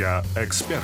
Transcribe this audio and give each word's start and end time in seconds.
Я 0.00 0.24
эксперт. 0.34 0.80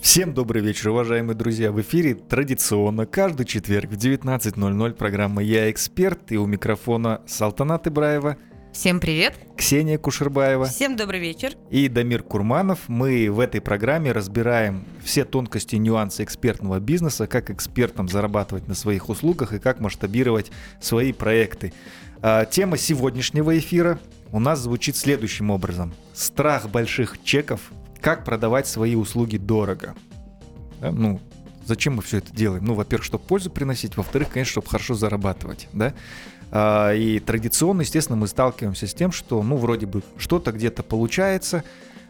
Всем 0.00 0.32
добрый 0.32 0.62
вечер, 0.62 0.90
уважаемые 0.90 1.34
друзья. 1.34 1.72
В 1.72 1.80
эфире 1.80 2.14
традиционно 2.14 3.04
каждый 3.04 3.44
четверг 3.44 3.90
в 3.90 3.96
19.00 3.96 4.92
программа 4.92 5.42
«Я 5.42 5.72
эксперт» 5.72 6.30
и 6.30 6.36
у 6.36 6.46
микрофона 6.46 7.20
Салтанат 7.26 7.88
Ибраева, 7.88 8.36
Всем 8.72 9.00
привет. 9.00 9.34
Ксения 9.56 9.98
Кушербаева 9.98 10.66
Всем 10.66 10.96
добрый 10.96 11.18
вечер. 11.18 11.54
и 11.68 11.88
Дамир 11.88 12.22
Курманов. 12.22 12.88
Мы 12.88 13.28
в 13.28 13.40
этой 13.40 13.60
программе 13.60 14.12
разбираем 14.12 14.84
все 15.02 15.24
тонкости 15.24 15.74
и 15.74 15.78
нюансы 15.78 16.22
экспертного 16.22 16.78
бизнеса, 16.78 17.26
как 17.26 17.50
экспертам 17.50 18.08
зарабатывать 18.08 18.68
на 18.68 18.74
своих 18.74 19.08
услугах 19.08 19.52
и 19.52 19.58
как 19.58 19.80
масштабировать 19.80 20.52
свои 20.80 21.12
проекты. 21.12 21.72
А, 22.20 22.44
Тема 22.44 22.76
сегодняшнего 22.76 23.56
эфира 23.58 23.98
у 24.34 24.40
нас 24.40 24.58
звучит 24.58 24.96
следующим 24.96 25.50
образом. 25.50 25.94
Страх 26.12 26.68
больших 26.68 27.22
чеков. 27.22 27.60
Как 28.00 28.24
продавать 28.24 28.66
свои 28.66 28.96
услуги 28.96 29.36
дорого. 29.36 29.94
Да, 30.80 30.90
ну, 30.90 31.20
зачем 31.64 31.94
мы 31.94 32.02
все 32.02 32.18
это 32.18 32.34
делаем? 32.34 32.64
Ну, 32.64 32.74
во-первых, 32.74 33.04
чтобы 33.04 33.22
пользу 33.22 33.48
приносить, 33.48 33.96
во-вторых, 33.96 34.30
конечно, 34.30 34.50
чтобы 34.50 34.66
хорошо 34.66 34.94
зарабатывать, 34.94 35.68
да? 35.72 35.94
А, 36.50 36.92
И 36.94 37.20
традиционно, 37.20 37.82
естественно, 37.82 38.16
мы 38.16 38.26
сталкиваемся 38.26 38.88
с 38.88 38.92
тем, 38.92 39.12
что, 39.12 39.40
ну, 39.40 39.56
вроде 39.56 39.86
бы 39.86 40.02
что-то 40.18 40.50
где-то 40.50 40.82
получается, 40.82 41.62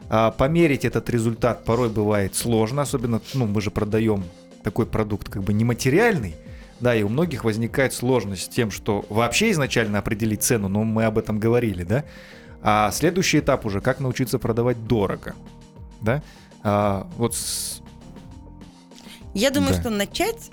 а 0.08 0.30
померить 0.30 0.86
этот 0.86 1.10
результат 1.10 1.66
порой 1.66 1.90
бывает 1.90 2.34
сложно, 2.34 2.82
особенно, 2.82 3.20
ну, 3.34 3.46
мы 3.46 3.60
же 3.60 3.70
продаем 3.70 4.24
такой 4.62 4.86
продукт 4.86 5.28
как 5.28 5.42
бы 5.42 5.52
нематериальный, 5.52 6.36
да, 6.80 6.94
и 6.94 7.02
у 7.02 7.08
многих 7.08 7.44
возникает 7.44 7.92
сложность 7.94 8.44
с 8.44 8.48
тем, 8.48 8.70
что 8.70 9.04
вообще 9.08 9.50
изначально 9.52 9.98
определить 9.98 10.42
цену, 10.42 10.68
но 10.68 10.84
мы 10.84 11.04
об 11.04 11.18
этом 11.18 11.38
говорили, 11.38 11.82
да, 11.84 12.04
а 12.62 12.90
следующий 12.92 13.38
этап 13.40 13.66
уже, 13.66 13.80
как 13.80 14.00
научиться 14.00 14.38
продавать 14.38 14.86
дорого, 14.86 15.34
да, 16.00 16.22
А, 16.66 17.06
вот 17.18 17.34
с- 17.34 17.82
Я 19.34 19.50
думаю, 19.50 19.74
Да. 19.74 19.80
что 19.80 19.90
начать, 19.90 20.48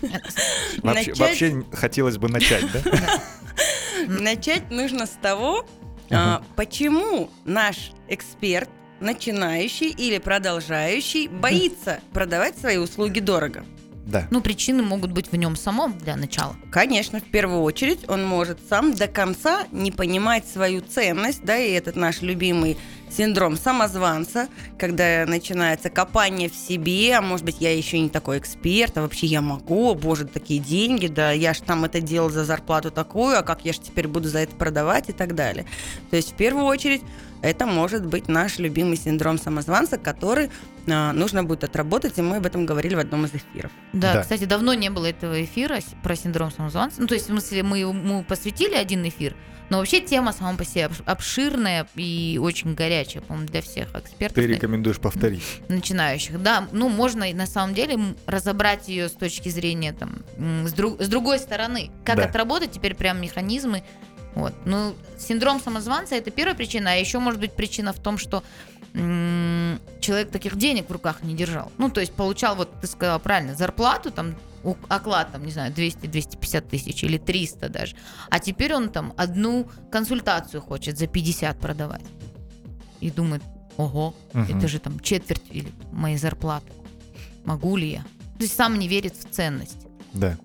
вообще, 0.02 0.80
начать, 0.82 1.18
вообще 1.18 1.64
хотелось 1.72 2.16
бы 2.16 2.28
начать, 2.30 2.64
да? 2.72 2.80
начать 4.08 4.70
нужно 4.70 5.04
с 5.06 5.18
того, 5.20 5.66
а, 6.10 6.42
почему 6.56 7.28
наш 7.44 7.92
эксперт, 8.08 8.70
начинающий 9.00 9.88
или 9.90 10.18
продолжающий, 10.18 11.28
боится 11.28 12.00
продавать 12.12 12.56
свои 12.58 12.76
услуги 12.78 13.20
дорого. 13.20 13.64
Да. 14.06 14.26
Ну, 14.30 14.40
причины 14.40 14.82
могут 14.82 15.12
быть 15.12 15.30
в 15.30 15.36
нем 15.36 15.56
самом 15.56 15.96
для 15.98 16.16
начала. 16.16 16.56
Конечно, 16.70 17.20
в 17.20 17.24
первую 17.24 17.62
очередь 17.62 18.08
он 18.08 18.24
может 18.24 18.58
сам 18.68 18.94
до 18.94 19.06
конца 19.06 19.66
не 19.70 19.92
понимать 19.92 20.48
свою 20.48 20.80
ценность, 20.80 21.44
да, 21.44 21.56
и 21.58 21.72
этот 21.72 21.96
наш 21.96 22.22
любимый 22.22 22.76
синдром 23.10 23.56
самозванца, 23.56 24.48
когда 24.78 25.24
начинается 25.26 25.90
копание 25.90 26.48
в 26.48 26.54
себе, 26.54 27.14
а 27.16 27.20
может 27.20 27.44
быть, 27.44 27.56
я 27.60 27.76
еще 27.76 27.98
не 27.98 28.08
такой 28.08 28.38
эксперт, 28.38 28.96
а 28.98 29.02
вообще 29.02 29.26
я 29.26 29.40
могу, 29.40 29.94
боже, 29.94 30.26
такие 30.26 30.60
деньги, 30.60 31.08
да, 31.08 31.32
я 31.32 31.54
ж 31.54 31.60
там 31.60 31.84
это 31.84 32.00
делал 32.00 32.30
за 32.30 32.44
зарплату 32.44 32.90
такую, 32.90 33.38
а 33.38 33.42
как 33.42 33.64
я 33.64 33.72
же 33.72 33.80
теперь 33.80 34.08
буду 34.08 34.28
за 34.28 34.40
это 34.40 34.54
продавать 34.54 35.08
и 35.08 35.12
так 35.12 35.34
далее. 35.34 35.66
То 36.10 36.16
есть, 36.16 36.32
в 36.32 36.34
первую 36.34 36.64
очередь, 36.64 37.02
это 37.42 37.66
может 37.66 38.04
быть 38.06 38.28
наш 38.28 38.58
любимый 38.58 38.96
синдром 38.96 39.38
самозванца, 39.38 39.98
который 39.98 40.50
а, 40.88 41.12
нужно 41.12 41.44
будет 41.44 41.64
отработать, 41.64 42.18
и 42.18 42.22
мы 42.22 42.36
об 42.36 42.46
этом 42.46 42.66
говорили 42.66 42.94
в 42.94 42.98
одном 42.98 43.24
из 43.26 43.30
эфиров. 43.34 43.70
Да, 43.92 44.14
Да. 44.14 44.22
кстати, 44.22 44.44
давно 44.44 44.74
не 44.74 44.90
было 44.90 45.06
этого 45.06 45.42
эфира 45.44 45.78
про 46.02 46.16
синдром 46.16 46.50
самозванца. 46.50 47.00
Ну, 47.00 47.06
то 47.06 47.14
есть, 47.14 47.26
в 47.26 47.30
смысле, 47.30 47.62
мы 47.62 47.78
ему 47.78 48.24
посвятили 48.24 48.74
один 48.74 49.06
эфир, 49.06 49.34
но 49.68 49.78
вообще 49.78 50.00
тема 50.00 50.32
сама 50.32 50.56
по 50.56 50.64
себе 50.64 50.86
обш- 50.86 51.02
обширная 51.06 51.86
и 51.94 52.40
очень 52.42 52.74
горячая, 52.74 53.22
по-моему, 53.22 53.48
для 53.48 53.62
всех 53.62 53.94
экспертов 53.94 54.34
Ты 54.42 54.46
рекомендуешь 54.48 54.98
повторить. 54.98 55.42
начинающих. 55.68 56.42
Да, 56.42 56.66
ну, 56.72 56.88
можно 56.88 57.30
на 57.32 57.46
самом 57.46 57.74
деле 57.74 57.98
разобрать 58.26 58.88
ее 58.88 59.08
с 59.08 59.12
точки 59.12 59.48
зрения, 59.48 59.92
там, 59.92 60.22
с, 60.66 60.72
друг- 60.72 61.00
с 61.00 61.06
другой 61.08 61.38
стороны. 61.38 61.90
Как 62.04 62.16
Да. 62.16 62.24
отработать 62.24 62.72
теперь 62.72 62.94
прям 62.96 63.20
механизмы. 63.20 63.84
Вот. 64.34 64.54
Ну, 64.64 64.94
синдром 65.18 65.60
самозванца 65.60 66.14
это 66.14 66.30
первая 66.30 66.54
причина, 66.54 66.92
а 66.92 66.94
еще 66.94 67.18
может 67.18 67.40
быть 67.40 67.52
причина 67.52 67.92
в 67.92 67.98
том, 67.98 68.16
что 68.18 68.42
м, 68.94 69.80
человек 70.00 70.30
таких 70.30 70.56
денег 70.56 70.88
в 70.88 70.92
руках 70.92 71.22
не 71.22 71.34
держал. 71.34 71.70
Ну, 71.78 71.90
то 71.90 72.00
есть 72.00 72.12
получал, 72.12 72.56
вот 72.56 72.80
ты 72.80 72.86
сказала 72.86 73.18
правильно, 73.18 73.54
зарплату, 73.54 74.10
там, 74.10 74.34
оклад, 74.88 75.32
там, 75.32 75.44
не 75.44 75.52
знаю, 75.52 75.72
200-250 75.72 76.60
тысяч 76.68 77.04
или 77.04 77.16
300 77.18 77.68
даже. 77.68 77.94
А 78.30 78.38
теперь 78.40 78.74
он 78.74 78.88
там 78.90 79.12
одну 79.16 79.68
консультацию 79.90 80.60
хочет 80.60 80.98
за 80.98 81.06
50 81.06 81.58
продавать. 81.60 82.02
И 83.00 83.10
думает, 83.10 83.42
ого, 83.76 84.14
Мгм. 84.32 84.58
это 84.58 84.68
же 84.68 84.78
там 84.78 84.98
четверть 85.00 85.42
или 85.50 85.72
моей 85.92 86.18
зарплаты. 86.18 86.72
Могу 87.44 87.76
ли 87.76 87.90
я? 87.92 88.00
То 88.38 88.44
есть 88.44 88.54
сам 88.56 88.78
не 88.78 88.88
верит 88.88 89.14
в 89.16 89.30
ценность. 89.30 89.86
Да. 90.12 90.36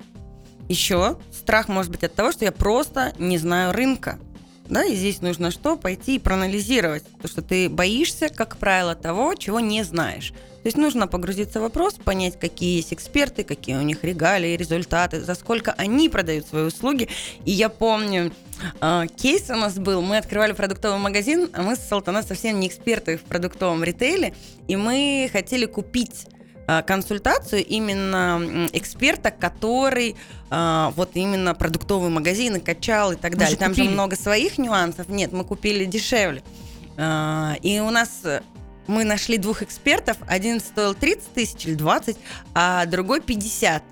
Еще 0.67 1.17
страх 1.31 1.67
может 1.67 1.91
быть 1.91 2.03
от 2.03 2.13
того, 2.13 2.31
что 2.31 2.45
я 2.45 2.51
просто 2.51 3.13
не 3.19 3.37
знаю 3.37 3.73
рынка. 3.73 4.19
Да, 4.67 4.83
и 4.83 4.95
здесь 4.95 5.21
нужно 5.21 5.51
что? 5.51 5.77
Пойти 5.77 6.15
и 6.15 6.19
проанализировать. 6.19 7.03
То, 7.21 7.27
что 7.27 7.43
ты 7.43 7.69
боишься, 7.69 8.29
как 8.29 8.57
правило, 8.57 8.95
того, 8.95 9.35
чего 9.35 9.59
не 9.59 9.83
знаешь. 9.83 10.33
То 10.63 10.67
есть 10.67 10.77
нужно 10.77 11.07
погрузиться 11.07 11.59
в 11.59 11.61
вопрос, 11.61 11.93
понять, 11.93 12.39
какие 12.39 12.77
есть 12.77 12.91
эксперты, 12.91 13.43
какие 13.43 13.75
у 13.75 13.81
них 13.81 14.03
регалии, 14.03 14.57
результаты, 14.57 15.21
за 15.21 15.35
сколько 15.35 15.73
они 15.73 16.09
продают 16.09 16.47
свои 16.47 16.63
услуги. 16.63 17.07
И 17.45 17.51
я 17.51 17.69
помню, 17.69 18.31
э, 18.81 19.03
кейс 19.15 19.51
у 19.51 19.55
нас 19.55 19.75
был, 19.75 20.01
мы 20.01 20.17
открывали 20.17 20.53
продуктовый 20.53 20.97
магазин, 20.97 21.49
а 21.53 21.61
мы 21.61 21.75
с 21.75 21.87
Салтанат 21.87 22.27
совсем 22.27 22.59
не 22.59 22.67
эксперты 22.67 23.17
в 23.17 23.21
продуктовом 23.21 23.83
ритейле, 23.83 24.33
и 24.67 24.75
мы 24.75 25.29
хотели 25.31 25.67
купить 25.67 26.25
консультацию 26.85 27.63
именно 27.65 28.67
эксперта, 28.73 29.31
который 29.31 30.15
а, 30.49 30.91
вот 30.95 31.11
именно 31.15 31.53
продуктовые 31.53 32.09
магазины 32.09 32.59
качал 32.59 33.11
и 33.11 33.15
так 33.15 33.33
Вы 33.33 33.39
далее. 33.39 33.51
же 33.53 33.57
Там 33.57 33.69
купили. 33.71 33.87
же 33.87 33.91
много 33.93 34.15
своих 34.15 34.57
нюансов. 34.57 35.09
Нет, 35.09 35.31
мы 35.31 35.43
купили 35.43 35.85
дешевле. 35.85 36.43
А, 36.97 37.55
и 37.61 37.79
у 37.79 37.89
нас 37.89 38.21
э, 38.23 38.41
мы 38.87 39.03
нашли 39.03 39.37
двух 39.37 39.63
экспертов. 39.63 40.17
Один 40.27 40.59
стоил 40.59 40.93
30 40.93 41.33
тысяч 41.33 41.65
или 41.65 41.75
20, 41.75 42.17
а 42.53 42.85
другой 42.85 43.21
50. 43.21 43.83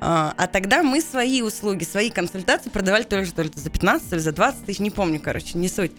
А, 0.00 0.46
тогда 0.52 0.82
мы 0.82 1.00
свои 1.00 1.42
услуги, 1.42 1.84
свои 1.84 2.10
консультации 2.10 2.70
продавали 2.70 3.04
тоже 3.04 3.32
то 3.32 3.42
ли 3.42 3.50
за 3.54 3.70
15, 3.70 4.10
то 4.10 4.16
ли 4.16 4.22
за 4.22 4.32
20 4.32 4.66
тысяч, 4.66 4.78
не 4.80 4.90
помню, 4.90 5.20
короче, 5.20 5.56
не 5.58 5.68
суть. 5.68 5.92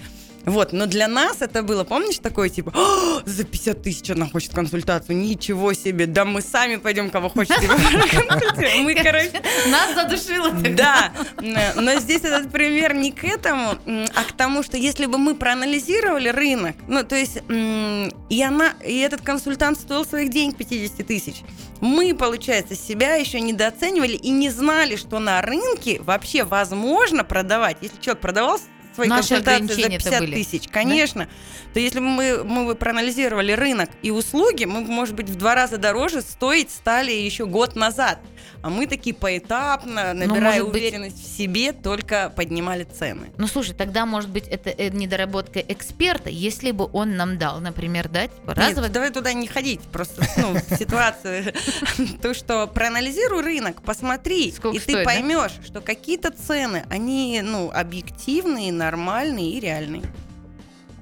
Вот, 0.45 0.73
но 0.73 0.85
для 0.85 1.07
нас 1.07 1.41
это 1.41 1.63
было, 1.63 1.83
помнишь, 1.83 2.19
такое 2.19 2.49
типа, 2.49 2.71
«А, 2.75 3.21
за 3.25 3.43
50 3.43 3.81
тысяч 3.83 4.09
она 4.09 4.27
хочет 4.27 4.53
консультацию, 4.53 5.17
ничего 5.17 5.73
себе, 5.73 6.05
да 6.05 6.25
мы 6.25 6.41
сами 6.41 6.77
пойдем, 6.77 7.09
кого 7.09 7.29
хочет. 7.29 7.59
типа, 7.59 7.73
проконсультируем». 8.19 8.83
Мы, 8.83 8.95
короче, 8.95 9.41
Нас 9.69 9.93
задушило 9.95 10.51
да, 10.51 11.11
но 11.41 11.89
но 11.89 11.99
здесь 11.99 12.23
этот 12.23 12.51
пример 12.51 12.93
не 12.93 13.11
к 13.11 13.23
этому, 13.23 13.71
а 13.87 14.23
к 14.23 14.31
тому, 14.33 14.61
что 14.61 14.77
если 14.77 15.07
бы 15.07 15.17
мы 15.17 15.33
проанализировали 15.33 16.29
рынок, 16.29 16.75
ну, 16.87 17.03
то 17.03 17.15
есть, 17.15 17.39
и 17.49 18.43
она, 18.43 18.73
и 18.85 18.99
этот 18.99 19.21
консультант 19.21 19.79
стоил 19.79 20.05
своих 20.05 20.29
денег 20.29 20.55
50 20.55 21.07
тысяч, 21.07 21.41
мы, 21.81 22.13
получается, 22.13 22.75
себя 22.75 23.15
еще 23.15 23.39
недооценивали 23.41 24.15
и 24.15 24.29
не 24.29 24.49
знали, 24.49 24.97
что 24.97 25.19
на 25.19 25.41
рынке 25.41 25.99
вообще 26.01 26.43
возможно 26.43 27.23
продавать. 27.23 27.77
Если 27.81 27.99
человек 27.99 28.21
продавал 28.21 28.59
свои 28.99 29.09
Наши 29.09 29.29
консультации 29.29 29.65
за 29.67 29.73
ограничения-то 29.73 30.03
50 30.03 30.19
были, 30.19 30.35
тысяч, 30.35 30.67
конечно, 30.69 31.29
то 31.73 31.79
если 31.79 31.99
бы 31.99 32.05
мы, 32.05 32.43
мы 32.43 32.65
бы 32.65 32.75
проанализировали 32.75 33.53
рынок 33.53 33.89
и 34.01 34.11
услуги, 34.11 34.65
мы 34.65 34.81
бы, 34.81 34.91
может 34.91 35.15
быть, 35.15 35.29
в 35.29 35.35
два 35.35 35.55
раза 35.55 35.77
дороже 35.77 36.21
стоить 36.21 36.71
стали 36.71 37.11
еще 37.11 37.45
год 37.45 37.75
назад. 37.75 38.19
А 38.61 38.69
мы 38.69 38.87
такие 38.87 39.15
поэтапно, 39.15 40.13
набирая 40.13 40.59
может 40.59 40.73
быть- 40.73 40.81
уверенность 40.81 41.23
в 41.23 41.37
себе, 41.37 41.71
только 41.71 42.31
поднимали 42.35 42.83
цены. 42.83 43.31
Ну 43.37 43.47
слушай, 43.47 43.73
тогда 43.73 44.05
может 44.05 44.29
быть 44.29 44.47
это 44.47 44.69
э, 44.69 44.89
недоработка 44.89 45.59
эксперта, 45.59 46.29
если 46.29 46.71
бы 46.71 46.89
он 46.91 47.15
нам 47.15 47.37
дал, 47.37 47.61
например, 47.61 48.09
дать 48.09 48.31
Нет, 48.45 48.57
разово 48.57 48.89
давай 48.89 49.11
туда 49.11 49.31
не 49.31 49.47
ходить, 49.47 49.81
просто 49.81 50.25
ну, 50.37 50.57
ситуацию. 50.75 51.53
То, 52.21 52.33
что 52.33 52.67
проанализируй 52.67 53.43
рынок, 53.43 53.81
посмотри, 53.81 54.49
и 54.49 54.79
ты 54.79 54.93
да? 54.93 55.03
поймешь, 55.03 55.53
что 55.65 55.79
какие-то 55.79 56.31
цены, 56.31 56.85
они 56.89 57.41
ну, 57.43 57.71
объективные, 57.71 58.73
нормальные 58.89 59.51
и 59.51 59.59
реальные. 59.59 60.03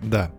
Да. 0.03 0.31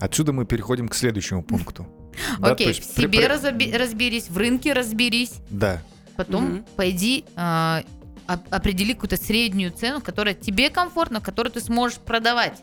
Отсюда 0.00 0.32
мы 0.32 0.44
переходим 0.44 0.88
к 0.88 0.94
следующему 0.94 1.42
пункту. 1.42 1.86
Окей, 2.40 2.72
в 2.72 2.84
себе 2.84 3.26
разберись, 3.26 4.28
в 4.28 4.36
рынке 4.36 4.72
разберись, 4.72 5.32
Да. 5.50 5.82
потом 6.16 6.64
пойди 6.76 7.24
а, 7.36 7.82
оп- 8.28 8.46
определи 8.50 8.92
какую-то 8.92 9.16
среднюю 9.16 9.72
цену, 9.72 10.00
которая 10.00 10.34
тебе 10.34 10.68
комфортна, 10.70 11.20
которую 11.20 11.52
ты 11.52 11.60
сможешь 11.60 11.98
продавать. 11.98 12.60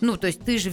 Ну, 0.00 0.16
то 0.16 0.28
есть 0.28 0.40
ты 0.40 0.58
же 0.58 0.72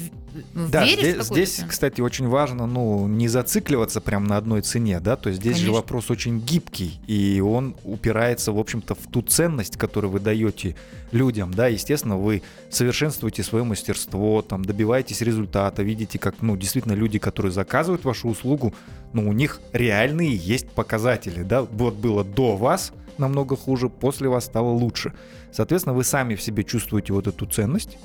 Да, 0.53 0.85
веришь 0.85 0.99
здесь, 1.15 1.25
здесь, 1.25 1.55
цену. 1.55 1.69
кстати, 1.69 2.01
очень 2.01 2.27
важно, 2.27 2.67
ну, 2.67 3.07
не 3.07 3.27
зацикливаться 3.27 3.99
прям 4.01 4.25
на 4.25 4.37
одной 4.37 4.61
цене, 4.61 4.99
да, 4.99 5.15
то 5.15 5.29
есть 5.29 5.41
здесь 5.41 5.55
же 5.57 5.63
Конечно. 5.63 5.81
вопрос 5.81 6.11
очень 6.11 6.39
гибкий, 6.39 6.99
и 7.07 7.41
он 7.41 7.75
упирается, 7.83 8.51
в 8.51 8.59
общем-то, 8.59 8.93
в 8.93 9.07
ту 9.11 9.21
ценность, 9.23 9.77
которую 9.77 10.11
вы 10.11 10.19
даете 10.19 10.75
людям, 11.11 11.51
да, 11.53 11.67
естественно, 11.67 12.17
вы 12.17 12.43
совершенствуете 12.69 13.41
свое 13.41 13.63
мастерство, 13.63 14.41
там, 14.43 14.63
добиваетесь 14.63 15.21
результата, 15.21 15.81
видите, 15.81 16.19
как, 16.19 16.35
ну, 16.41 16.55
действительно, 16.55 16.93
люди, 16.93 17.17
которые 17.17 17.51
заказывают 17.51 18.05
вашу 18.05 18.27
услугу, 18.27 18.75
ну, 19.13 19.27
у 19.27 19.33
них 19.33 19.59
реальные 19.73 20.35
есть 20.35 20.67
показатели, 20.69 21.41
да, 21.41 21.63
вот 21.63 21.95
было 21.95 22.23
до 22.23 22.55
вас 22.55 22.91
намного 23.17 23.55
хуже, 23.55 23.89
после 23.89 24.27
вас 24.29 24.45
стало 24.45 24.69
лучше. 24.69 25.13
Соответственно, 25.51 25.95
вы 25.95 26.03
сами 26.03 26.35
в 26.35 26.41
себе 26.41 26.63
чувствуете 26.63 27.13
вот 27.13 27.27
эту 27.27 27.45
ценность, 27.45 27.97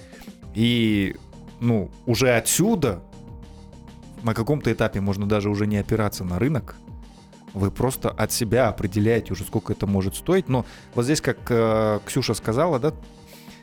и, 0.54 1.16
ну, 1.60 1.90
уже 2.06 2.34
отсюда 2.34 3.02
на 4.22 4.34
каком-то 4.34 4.72
этапе 4.72 5.00
можно 5.00 5.26
даже 5.26 5.48
уже 5.50 5.66
не 5.66 5.78
опираться 5.78 6.24
на 6.24 6.38
рынок, 6.38 6.76
вы 7.52 7.70
просто 7.70 8.10
от 8.10 8.32
себя 8.32 8.68
определяете 8.68 9.32
уже, 9.32 9.44
сколько 9.44 9.72
это 9.72 9.86
может 9.86 10.14
стоить. 10.14 10.48
Но 10.48 10.64
вот 10.94 11.04
здесь, 11.04 11.20
как 11.20 11.38
э, 11.48 12.00
Ксюша 12.06 12.34
сказала, 12.34 12.78
да, 12.78 12.92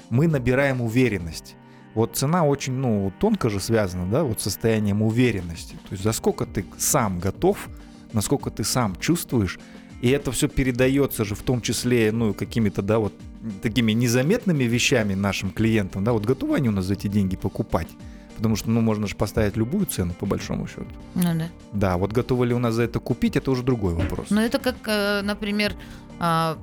мы 0.09 0.27
набираем 0.27 0.81
уверенность. 0.81 1.55
Вот 1.93 2.15
цена 2.15 2.45
очень, 2.45 2.73
ну, 2.73 3.11
тонко 3.19 3.49
же 3.49 3.59
связана, 3.59 4.05
да, 4.05 4.23
вот 4.23 4.41
состоянием 4.41 5.01
уверенности. 5.01 5.73
То 5.73 5.91
есть 5.91 6.03
за 6.03 6.11
сколько 6.11 6.45
ты 6.45 6.65
сам 6.77 7.19
готов, 7.19 7.69
насколько 8.13 8.51
ты 8.51 8.63
сам 8.63 8.95
чувствуешь, 8.97 9.59
и 10.01 10.09
это 10.09 10.31
все 10.31 10.47
передается 10.47 11.25
же 11.25 11.33
в 11.33 11.41
том 11.41 11.61
числе, 11.61 12.11
ну, 12.11 12.33
какими-то, 12.33 12.81
да, 12.81 12.99
вот 12.99 13.13
такими 13.61 13.91
незаметными 13.93 14.63
вещами 14.65 15.13
нашим 15.15 15.51
клиентам, 15.51 16.03
да, 16.03 16.11
вот 16.13 16.25
готовы 16.25 16.55
они 16.55 16.69
у 16.69 16.71
нас 16.71 16.85
за 16.85 16.93
эти 16.93 17.07
деньги 17.07 17.35
покупать? 17.35 17.87
Потому 18.35 18.55
что, 18.55 18.69
ну, 18.69 18.81
можно 18.81 19.07
же 19.07 19.15
поставить 19.15 19.57
любую 19.57 19.85
цену, 19.87 20.13
по 20.13 20.25
большому 20.27 20.67
счету. 20.67 20.85
Ну 21.15 21.23
да. 21.23 21.49
Да, 21.73 21.97
вот 21.97 22.11
готовы 22.13 22.45
ли 22.45 22.53
у 22.53 22.59
нас 22.59 22.75
за 22.75 22.83
это 22.83 22.99
купить, 22.99 23.35
это 23.35 23.49
уже 23.49 23.63
другой 23.63 23.95
вопрос. 23.95 24.27
Но 24.29 24.41
это 24.41 24.59
как, 24.59 24.75
э, 24.87 25.21
например, 25.23 25.73
а, 26.19 26.57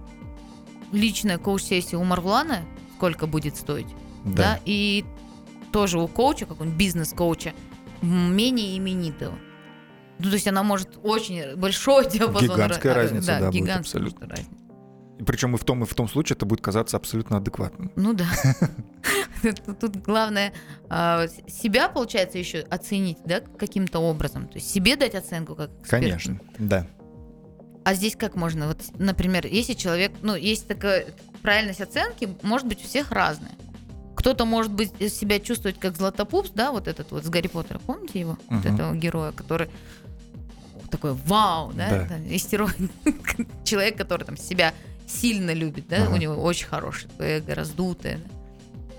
личная 0.93 1.39
коуч-сессия 1.39 1.97
у 1.99 2.05
Марвлана, 2.05 2.61
сколько 2.97 3.27
будет 3.27 3.57
стоить, 3.57 3.89
да, 4.25 4.61
и 4.65 5.05
тоже 5.73 5.99
у 5.99 6.07
коуча, 6.07 6.47
какого-нибудь 6.47 6.79
бизнес-коуча, 6.79 7.53
м, 8.03 8.37
менее 8.37 8.79
именитого. 8.79 9.35
Ну, 10.21 10.29
то 10.29 10.35
есть 10.35 10.47
она 10.47 10.63
может 10.63 10.91
очень 11.03 11.57
большой 11.57 12.09
диапазон. 12.11 12.51
Гигантская 12.57 12.93
ра- 12.93 12.97
разница, 12.97 13.27
да, 13.41 13.47
будет 13.51 13.55
гигантская 13.65 13.81
абсолютно. 14.03 14.27
может 14.27 14.39
разница. 14.39 14.64
Причем 15.27 15.55
и 15.55 15.59
в 15.59 15.65
том, 15.65 15.83
и 15.85 15.87
в 15.87 15.95
том 15.95 16.09
случае 16.09 16.35
это 16.37 16.45
будет 16.47 16.61
казаться 16.61 16.97
абсолютно 16.97 17.37
адекватным. 17.37 17.93
Ну 17.97 18.13
да. 18.15 18.27
Тут- 19.81 19.97
главное 19.97 20.53
а, 20.89 21.27
себя, 21.47 21.89
получается, 21.89 22.39
еще 22.39 22.61
оценить, 22.61 23.19
да, 23.25 23.41
каким-то 23.41 24.01
образом. 24.01 24.49
То 24.49 24.55
есть 24.57 24.71
себе 24.71 24.97
дать 24.97 25.15
оценку 25.15 25.55
как. 25.55 25.71
Конечно, 25.89 26.41
да. 26.59 26.87
А 27.85 27.95
здесь 27.95 28.17
как 28.17 28.35
можно? 28.35 28.67
Вот, 28.69 28.79
например, 28.99 29.47
если 29.47 29.75
человек, 29.75 30.13
ну, 30.23 30.35
есть 30.35 30.67
такая 30.67 31.07
правильность 31.43 31.83
оценки, 31.83 32.29
может 32.43 32.67
быть, 32.67 32.83
у 32.83 32.87
всех 32.89 33.13
разная. 33.13 33.53
Кто-то 34.17 34.47
может 34.47 34.73
быть 34.73 34.91
себя 35.13 35.39
чувствовать 35.39 35.79
как 35.79 35.97
Златопупс, 35.97 36.51
да, 36.51 36.73
вот 36.73 36.89
этот 36.89 37.11
вот 37.11 37.25
с 37.25 37.29
Гарри 37.29 37.49
Поттера, 37.49 37.79
помните 37.79 38.21
его, 38.21 38.39
вот 38.49 38.65
Мгм. 38.65 38.75
этого 38.75 38.95
героя, 38.95 39.33
который 39.33 39.69
такой 40.91 41.13
вау, 41.13 41.73
да, 41.75 42.07
Да. 42.09 42.19
истерой- 42.35 42.71
человек, 43.65 43.99
который 43.99 44.25
там 44.25 44.37
себя 44.39 44.73
сильно 45.07 45.53
любит, 45.53 45.87
да, 45.89 46.05
Ага. 46.05 46.15
у 46.15 46.17
него 46.17 46.35
очень 46.43 46.67
хорошее 46.67 47.11
эго, 47.19 47.55
раздутое. 47.55 48.19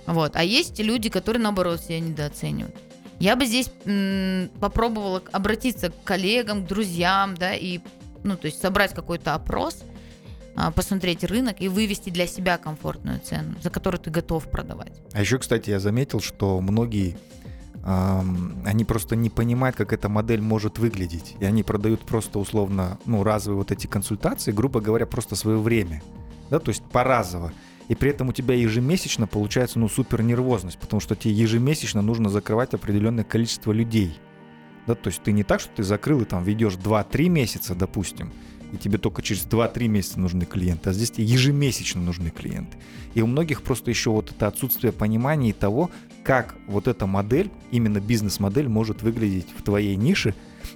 да. 0.05 0.13
Вот. 0.13 0.35
А 0.35 0.43
есть 0.43 0.79
люди, 0.79 1.09
которые, 1.09 1.41
наоборот, 1.41 1.81
себя 1.81 1.99
недооценивают. 1.99 2.75
Я 3.19 3.35
бы 3.35 3.45
здесь 3.45 3.69
м, 3.85 4.49
попробовала 4.59 5.23
обратиться 5.31 5.89
к 5.89 6.03
коллегам, 6.03 6.63
к 6.63 6.67
друзьям, 6.67 7.35
да, 7.35 7.53
и, 7.55 7.79
ну, 8.23 8.35
то 8.37 8.45
есть 8.47 8.61
собрать 8.61 8.93
какой-то 8.93 9.33
опрос, 9.33 9.79
а, 10.57 10.69
посмотреть 10.71 11.23
рынок 11.23 11.57
и 11.59 11.67
вывести 11.69 12.09
для 12.11 12.27
себя 12.27 12.57
комфортную 12.57 13.19
цену, 13.19 13.55
за 13.63 13.69
которую 13.69 13.99
ты 14.01 14.09
готов 14.11 14.49
продавать. 14.49 14.93
А 15.13 15.21
еще, 15.21 15.39
кстати, 15.39 15.69
я 15.69 15.79
заметил, 15.79 16.19
что 16.21 16.61
многие 16.61 17.17
они 17.85 18.83
просто 18.83 19.15
не 19.15 19.29
понимают, 19.29 19.75
как 19.75 19.93
эта 19.93 20.09
модель 20.09 20.41
может 20.41 20.79
выглядеть. 20.79 21.35
И 21.39 21.45
они 21.45 21.61
продают 21.61 22.01
просто 22.01 22.39
условно, 22.39 22.97
ну, 23.05 23.23
разовые 23.23 23.59
вот 23.59 23.71
эти 23.71 23.85
консультации, 23.85 24.51
грубо 24.51 24.81
говоря, 24.81 25.05
просто 25.05 25.35
свое 25.35 25.59
время. 25.59 26.01
Да, 26.49 26.59
то 26.59 26.69
есть 26.69 26.83
поразово. 26.83 27.53
И 27.87 27.93
при 27.93 28.09
этом 28.09 28.29
у 28.29 28.33
тебя 28.33 28.55
ежемесячно 28.55 29.27
получается, 29.27 29.77
ну, 29.77 29.87
супер 29.87 30.23
нервозность, 30.23 30.79
потому 30.79 30.99
что 30.99 31.15
тебе 31.15 31.35
ежемесячно 31.35 32.01
нужно 32.01 32.29
закрывать 32.29 32.73
определенное 32.73 33.23
количество 33.23 33.71
людей. 33.71 34.17
Да, 34.87 34.95
то 34.95 35.09
есть 35.09 35.21
ты 35.21 35.31
не 35.31 35.43
так, 35.43 35.59
что 35.59 35.69
ты 35.75 35.83
закрыл 35.83 36.21
и 36.21 36.25
там 36.25 36.43
ведешь 36.43 36.73
2-3 36.73 37.29
месяца, 37.29 37.75
допустим, 37.75 38.31
и 38.71 38.77
тебе 38.77 38.97
только 38.97 39.21
через 39.21 39.45
2-3 39.45 39.87
месяца 39.87 40.19
нужны 40.19 40.45
клиенты, 40.45 40.89
а 40.89 40.93
здесь 40.93 41.11
тебе 41.11 41.25
ежемесячно 41.25 42.01
нужны 42.01 42.29
клиенты. 42.29 42.77
И 43.13 43.21
у 43.21 43.27
многих 43.27 43.61
просто 43.61 43.89
еще 43.89 44.09
вот 44.09 44.31
это 44.31 44.47
отсутствие 44.47 44.91
понимания 44.91 45.53
того, 45.53 45.89
как 46.25 46.55
вот 46.65 46.87
эта 46.87 47.05
модель, 47.05 47.51
именно 47.69 48.01
бизнес-модель 48.01 48.67
может 48.67 49.03
выглядеть 49.03 49.47
в 49.55 49.61
твоей 49.61 49.95
нише, 49.95 50.33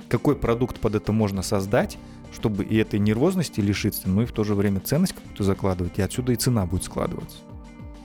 какой 0.08 0.36
продукт 0.36 0.80
под 0.80 0.94
это 0.94 1.12
можно 1.12 1.42
создать, 1.42 1.98
чтобы 2.32 2.64
и 2.64 2.78
этой 2.78 3.00
нервозности 3.00 3.60
лишиться, 3.60 4.08
но 4.08 4.22
и 4.22 4.26
в 4.28 4.32
то 4.32 4.44
же 4.44 4.54
время 4.54 4.80
ценность 4.80 5.14
какую-то 5.14 5.44
закладывать, 5.44 5.98
и 5.98 6.04
отсюда 6.04 6.34
и 6.34 6.36
цена 6.36 6.68
будет 6.68 6.84
складываться. 6.84 7.40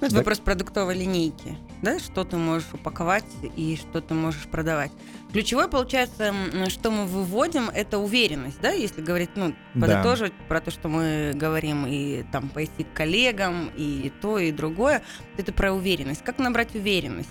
Ну, 0.05 0.09
Это 0.09 0.17
Да. 0.17 0.21
вопрос 0.21 0.39
продуктовой 0.39 0.99
линейки, 0.99 1.57
да, 1.81 1.99
что 1.99 2.25
ты 2.25 2.37
можешь 2.37 2.69
упаковать 2.75 3.25
и 3.57 3.75
что 3.77 4.03
ты 4.03 4.13
можешь 4.13 4.47
продавать. 4.49 4.93
Ключевое, 5.33 5.67
получается, 5.67 6.35
что 6.69 6.91
мы 6.91 7.07
выводим, 7.07 7.71
это 7.71 7.97
уверенность, 7.99 8.61
да, 8.61 8.71
если 8.71 9.01
говорить, 9.01 9.31
ну, 9.35 9.55
Да. 9.73 9.81
подытоживать 9.81 10.35
про 10.47 10.61
то, 10.61 10.71
что 10.71 10.89
мы 10.91 11.33
говорим, 11.35 11.87
и 11.87 12.23
там 12.33 12.51
пойти 12.51 12.85
к 12.85 12.93
коллегам, 12.93 13.71
и 13.75 14.13
то, 14.21 14.39
и 14.39 14.53
другое, 14.53 15.01
это 15.39 15.55
про 15.55 15.73
уверенность. 15.73 16.23
Как 16.23 16.39
набрать 16.39 16.75
уверенность? 16.75 17.31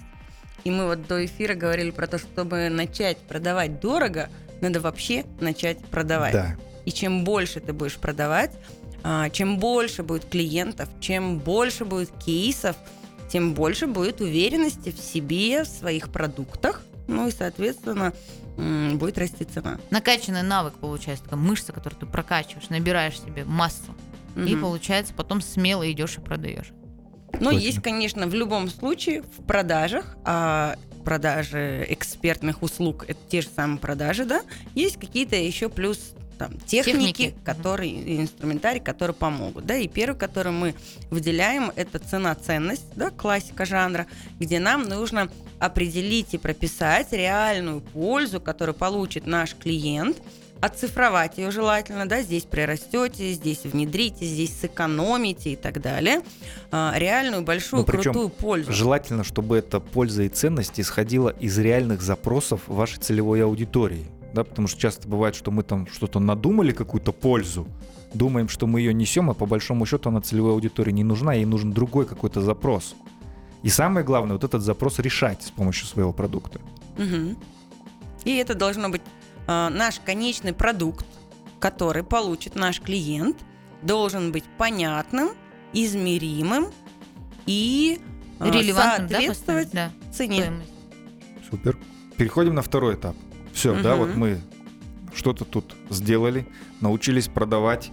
И 0.63 0.71
мы 0.71 0.87
вот 0.87 1.05
до 1.05 1.23
эфира 1.23 1.53
говорили 1.53 1.91
про 1.91 2.07
то, 2.07 2.17
чтобы 2.17 2.69
начать 2.69 3.19
продавать 3.19 3.79
дорого, 3.81 4.29
надо 4.61 4.81
вообще 4.81 5.25
начать 5.39 5.77
продавать. 5.85 6.33
Да. 6.33 6.55
И 6.85 6.91
чем 6.91 7.23
больше 7.23 7.59
ты 7.59 7.71
будешь 7.71 7.97
продавать, 7.97 8.51
чем 9.31 9.57
больше 9.59 10.03
будет 10.03 10.25
клиентов, 10.25 10.89
чем 11.00 11.39
больше 11.39 11.85
будет 11.85 12.11
кейсов, 12.23 12.75
тем 13.29 13.53
больше 13.53 13.88
будет 13.88 14.21
уверенности 14.21 14.91
в 14.91 15.00
себе, 15.00 15.63
в 15.63 15.67
своих 15.67 16.09
продуктах. 16.09 16.81
Ну 17.07 17.27
и, 17.27 17.31
соответственно, 17.31 18.13
будет 18.57 19.17
расти 19.17 19.44
цена. 19.44 19.77
Накачанный 19.89 20.44
навык 20.44 20.75
получается, 20.75 21.25
такая 21.25 21.39
мышца, 21.39 21.73
которую 21.73 22.00
ты 22.00 22.05
прокачиваешь, 22.05 22.69
набираешь 22.69 23.19
себе 23.19 23.44
массу. 23.44 23.95
И 24.35 24.53
Мгм. 24.53 24.61
получается, 24.61 25.13
потом 25.13 25.41
смело 25.41 25.89
идешь 25.91 26.17
и 26.17 26.21
продаешь. 26.21 26.71
Но 27.39 27.51
Точно. 27.51 27.57
есть, 27.65 27.81
конечно, 27.81 28.25
в 28.27 28.33
любом 28.33 28.69
случае 28.69 29.23
в 29.23 29.45
продажах, 29.45 30.16
а 30.23 30.75
продажи 31.04 31.85
экспертных 31.89 32.63
услуг 32.63 33.06
это 33.07 33.19
те 33.30 33.42
же 33.42 33.49
самые 33.54 33.80
продажи, 33.80 34.25
да, 34.25 34.42
есть 34.75 34.97
какие-то 34.99 35.35
еще 35.35 35.68
плюс 35.69 36.13
там, 36.44 36.57
техники, 36.66 37.23
Техники. 37.23 37.35
которые, 37.45 38.21
инструментарий, 38.21 38.81
которые 38.81 39.16
помогут. 39.16 39.66
Да? 39.66 39.78
И 39.78 39.88
первый, 39.88 40.18
который 40.18 40.52
мы 40.52 40.76
выделяем, 41.09 41.71
это 41.76 42.00
цена-ценность, 42.00 42.85
да, 42.97 43.12
классика 43.12 43.66
жанра, 43.66 44.07
где 44.40 44.59
нам 44.59 44.83
нужно 44.83 45.30
определить 45.59 46.33
и 46.33 46.38
прописать 46.38 47.14
реальную 47.14 47.80
пользу, 47.80 48.42
которую 48.42 48.76
получит 48.76 49.26
наш 49.26 49.56
клиент, 49.56 50.18
оцифровать 50.59 51.38
ее 51.38 51.50
желательно, 51.50 52.07
да, 52.07 52.21
здесь 52.21 52.44
прирастете, 52.44 53.31
здесь 53.31 53.64
внедрите, 53.64 54.26
здесь 54.26 54.54
сэкономите 54.59 55.54
и 55.54 55.56
так 55.56 55.80
далее. 55.81 56.21
А, 56.71 56.94
реальную 56.97 57.44
большую 57.44 57.81
Ну, 57.81 57.85
причем 57.85 58.12
крутую 58.12 58.30
пользу. 58.30 58.73
Желательно, 58.73 59.23
чтобы 59.23 59.57
эта 59.57 59.80
польза 59.80 60.23
и 60.23 60.30
ценность 60.30 60.78
исходила 60.78 61.30
из 61.30 61.57
реальных 61.57 62.02
запросов 62.02 62.62
вашей 62.68 63.00
целевой 63.00 63.44
аудитории. 63.44 64.07
Да, 64.33 64.44
потому 64.44 64.68
что 64.68 64.80
часто 64.80 65.07
бывает, 65.07 65.35
что 65.35 65.52
мы 65.52 65.63
там 65.63 65.87
что-то 65.87 66.19
надумали, 66.19 66.71
какую-то 66.71 67.11
пользу, 67.11 67.68
думаем, 68.13 68.49
что 68.49 68.66
мы 68.68 68.80
ее 68.80 68.94
несем, 68.94 69.30
а 69.30 69.33
по 69.33 69.45
большому 69.45 69.85
счету 69.85 70.09
она 70.09 70.21
целевой 70.21 70.54
аудитории 70.54 70.92
не 70.92 71.04
нужна, 71.04 71.33
ей 71.33 71.45
нужен 71.45 71.71
другой 71.71 72.06
какой-то 72.06 72.42
запрос. 72.42 72.95
И 73.61 73.69
самое 73.69 74.06
главное, 74.06 74.33
вот 74.33 74.44
этот 74.44 74.61
запрос 74.61 74.99
решать 74.99 75.44
с 75.44 75.52
помощью 75.52 75.85
своего 75.85 76.11
продукта. 76.13 76.59
Мгм. 76.97 77.37
И 78.25 78.35
это 78.35 78.56
должно 78.56 78.90
быть 78.90 79.02
а, 79.47 79.69
наш 79.69 79.99
конечный 79.99 80.54
продукт, 80.54 81.06
который 81.59 82.04
получит 82.04 82.56
наш 82.56 82.81
клиент, 82.81 83.37
должен 83.81 84.31
быть 84.31 84.44
понятным, 84.57 85.30
измеримым 85.73 86.68
и 87.45 88.02
а, 88.40 88.49
Релевантным, 88.49 89.07
да, 89.07 89.16
соответствовать? 89.16 89.71
Да, 89.71 89.92
цене. 90.11 90.42
стоимость. 90.42 90.71
Супер. 91.49 91.78
Переходим 92.18 92.56
на 92.56 92.61
второй 92.61 92.95
этап. 92.95 93.16
Все, 93.54 93.74
да, 93.81 93.95
Мгм. 93.95 94.00
вот 94.00 94.16
мы 94.16 94.40
что-то 95.16 95.45
тут 95.45 95.76
сделали, 95.90 96.45
научились 96.81 97.28
продавать, 97.28 97.92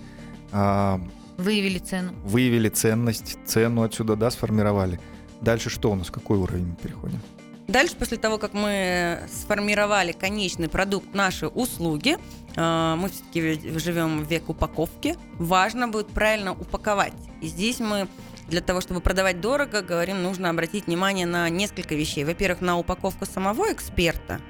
а, 0.52 1.00
Выявили 1.36 1.78
цену. 1.78 2.12
выявили 2.24 2.68
ценность, 2.68 3.38
цену 3.46 3.82
отсюда, 3.82 4.16
да, 4.16 4.30
сформировали. 4.30 4.98
Дальше 5.40 5.70
что 5.70 5.90
у 5.90 5.94
нас, 5.94 6.10
какой 6.10 6.38
уровень 6.38 6.66
мы 6.66 6.76
переходим? 6.76 7.20
Дальше, 7.68 7.94
после 7.96 8.16
того, 8.16 8.38
как 8.38 8.52
мы 8.52 9.20
сформировали 9.32 10.10
конечный 10.12 10.68
продукт, 10.68 11.14
наши 11.14 11.46
услуги, 11.46 12.16
э, 12.56 12.94
мы 12.98 13.08
все-таки 13.10 13.78
живем 13.78 14.24
в 14.24 14.28
век 14.28 14.48
упаковки, 14.48 15.14
важно 15.38 15.86
будет 15.86 16.08
правильно 16.08 16.52
упаковать. 16.52 17.12
И 17.40 17.46
здесь 17.46 17.78
мы 17.78 18.08
для 18.48 18.60
того, 18.60 18.80
чтобы 18.80 19.00
продавать 19.00 19.40
дорого, 19.40 19.82
говорим, 19.82 20.20
нужно 20.22 20.50
обратить 20.50 20.88
внимание 20.88 21.26
на 21.26 21.48
несколько 21.48 21.94
вещей. 21.94 22.24
Во-первых, 22.24 22.60
на 22.60 22.76
упаковку 22.76 23.24
самого 23.24 23.72
эксперта, 23.72 24.40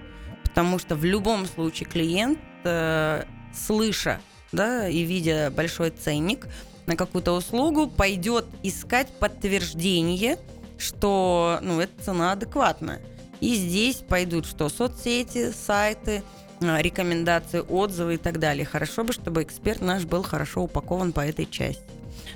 потому 0.50 0.78
что 0.78 0.96
в 0.96 1.04
любом 1.04 1.46
случае 1.46 1.88
клиент, 1.88 2.38
э, 2.64 3.24
слыша 3.54 4.20
да, 4.52 4.88
и 4.88 5.02
видя 5.02 5.50
большой 5.50 5.90
ценник 5.90 6.46
на 6.86 6.96
какую-то 6.96 7.32
услугу, 7.32 7.86
пойдет 7.86 8.46
искать 8.62 9.08
подтверждение, 9.18 10.38
что 10.78 11.58
ну, 11.62 11.80
эта 11.80 12.02
цена 12.02 12.32
адекватная. 12.32 13.00
И 13.40 13.54
здесь 13.54 13.96
пойдут 13.96 14.46
что? 14.46 14.68
Соцсети, 14.68 15.52
сайты, 15.52 16.22
а, 16.60 16.82
рекомендации, 16.82 17.60
отзывы 17.60 18.14
и 18.14 18.18
так 18.18 18.38
далее. 18.38 18.64
Хорошо 18.64 19.04
бы, 19.04 19.12
чтобы 19.12 19.42
эксперт 19.42 19.80
наш 19.80 20.04
был 20.04 20.22
хорошо 20.22 20.62
упакован 20.62 21.12
по 21.12 21.20
этой 21.20 21.46
части. 21.46 21.82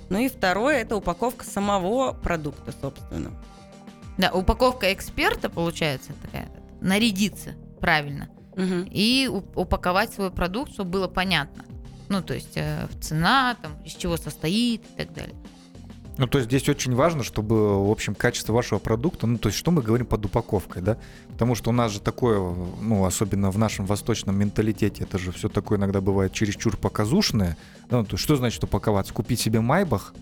Ну 0.08 0.18
и 0.18 0.28
второе, 0.28 0.80
это 0.80 0.96
упаковка 0.96 1.44
самого 1.44 2.12
продукта, 2.12 2.72
собственно. 2.80 3.32
Да, 4.16 4.30
упаковка 4.32 4.92
эксперта, 4.92 5.50
получается, 5.50 6.12
такая, 6.22 6.48
нарядиться 6.80 7.54
правильно. 7.84 8.28
Угу. 8.52 8.88
И 8.90 9.30
упаковать 9.54 10.10
свой 10.10 10.30
продукт, 10.30 10.72
чтобы 10.72 10.90
было 10.90 11.06
понятно. 11.06 11.64
Ну, 12.08 12.22
то 12.22 12.32
есть 12.32 12.56
э, 12.56 12.86
цена, 13.02 13.56
там, 13.60 13.72
из 13.84 13.92
чего 13.92 14.16
состоит 14.16 14.82
и 14.82 14.96
так 14.96 15.12
далее. 15.12 15.34
Ну, 16.16 16.26
то 16.26 16.38
есть 16.38 16.48
здесь 16.48 16.66
очень 16.70 16.94
важно, 16.94 17.24
чтобы, 17.24 17.86
в 17.86 17.90
общем, 17.90 18.14
качество 18.14 18.54
вашего 18.54 18.78
продукта, 18.78 19.26
ну, 19.26 19.36
то 19.36 19.48
есть 19.48 19.58
что 19.58 19.70
мы 19.70 19.82
говорим 19.82 20.06
под 20.06 20.24
упаковкой, 20.24 20.80
да? 20.80 20.96
Потому 21.32 21.54
что 21.56 21.70
у 21.70 21.72
нас 21.74 21.92
же 21.92 22.00
такое, 22.00 22.38
ну, 22.80 23.04
особенно 23.04 23.50
в 23.50 23.58
нашем 23.58 23.84
восточном 23.84 24.38
менталитете, 24.38 25.02
это 25.02 25.18
же 25.18 25.30
все 25.32 25.50
такое 25.50 25.76
иногда 25.76 26.00
бывает 26.00 26.32
чересчур 26.32 26.78
показушное. 26.78 27.58
Да? 27.90 27.98
Ну, 27.98 28.04
то 28.04 28.14
есть 28.14 28.24
что 28.24 28.36
значит 28.36 28.64
упаковаться? 28.64 29.12
Купить 29.12 29.40
себе 29.40 29.60
майбах 29.60 30.14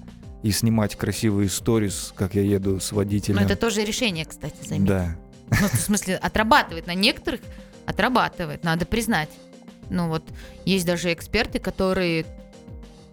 и 0.42 0.50
снимать 0.50 0.97
красивые 0.97 1.49
сторис, 1.49 2.12
как 2.16 2.35
я 2.35 2.42
еду 2.42 2.81
с 2.81 2.90
водителем. 2.90 3.38
Ну, 3.38 3.45
это 3.45 3.54
тоже 3.54 3.85
решение, 3.85 4.25
кстати, 4.25 4.66
заметь. 4.66 4.85
Да. 4.88 5.16
Ну, 5.51 5.69
в 5.69 5.77
смысле, 5.77 6.17
отрабатывает. 6.17 6.87
На 6.87 6.95
некоторых 6.95 7.41
отрабатывает, 7.87 8.65
надо 8.65 8.87
признать. 8.87 9.31
Ну, 9.91 10.09
вот 10.09 10.25
есть 10.65 10.87
даже 10.87 11.13
эксперты, 11.13 11.59
которые 11.59 12.25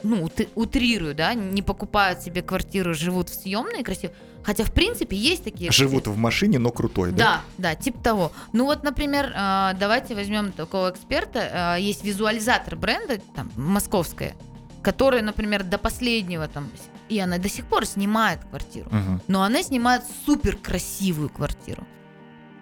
ну, 0.03 0.29
утрирую, 0.55 1.13
да, 1.15 1.33
не 1.33 1.61
покупают 1.61 2.21
себе 2.21 2.41
квартиру, 2.41 2.93
живут 2.93 3.29
в 3.29 3.33
съемной 3.33 3.83
красиво. 3.83 4.13
Хотя, 4.43 4.63
в 4.63 4.71
принципе, 4.71 5.17
есть 5.17 5.43
такие... 5.43 5.71
Живут 5.71 6.07
в 6.07 6.15
машине, 6.15 6.59
но 6.59 6.71
крутой, 6.71 7.11
да? 7.11 7.17
Да, 7.17 7.41
да, 7.57 7.75
типа 7.75 7.99
того. 8.01 8.31
Ну 8.53 8.65
вот, 8.65 8.83
например, 8.83 9.33
а, 9.35 9.73
давайте 9.73 10.15
возьмем 10.15 10.53
такого 10.53 10.91
эксперта. 10.91 11.49
А, 11.51 11.75
есть 11.75 12.03
визуализатор 12.03 12.75
бренда, 12.77 13.19
там, 13.35 13.51
московская, 13.57 14.35
который, 14.81 15.21
например, 15.21 15.63
до 15.63 15.77
последнего 15.77 16.47
там, 16.47 16.69
и 17.09 17.19
она 17.19 17.37
до 17.37 17.49
сих 17.49 17.65
пор 17.65 17.85
снимает 17.85 18.39
квартиру, 18.45 18.87
угу. 18.87 19.21
но 19.27 19.43
она 19.43 19.61
снимает 19.61 20.03
супер 20.25 20.55
красивую 20.55 21.29
квартиру. 21.29 21.85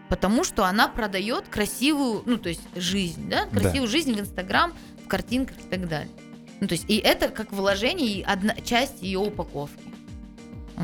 Потому 0.10 0.44
что 0.44 0.66
она 0.66 0.88
продает 0.88 1.48
красивую, 1.50 2.24
ну, 2.26 2.38
то 2.38 2.50
есть 2.50 2.62
жизнь, 2.76 3.30
да, 3.30 3.46
красивую 3.46 3.88
да. 3.88 3.92
жизнь 3.92 4.14
в 4.14 4.20
Инстаграм, 4.20 4.74
в 5.04 5.08
картинках 5.08 5.58
и 5.58 5.70
так 5.70 5.88
далее. 5.88 6.12
Ну, 6.60 6.68
то 6.68 6.74
есть, 6.74 6.86
и 6.88 6.98
это 6.98 7.28
как 7.30 7.52
вложение 7.52 8.20
и 8.20 8.22
одна 8.22 8.56
часть 8.56 9.02
ее 9.02 9.20
упаковки. 9.20 9.84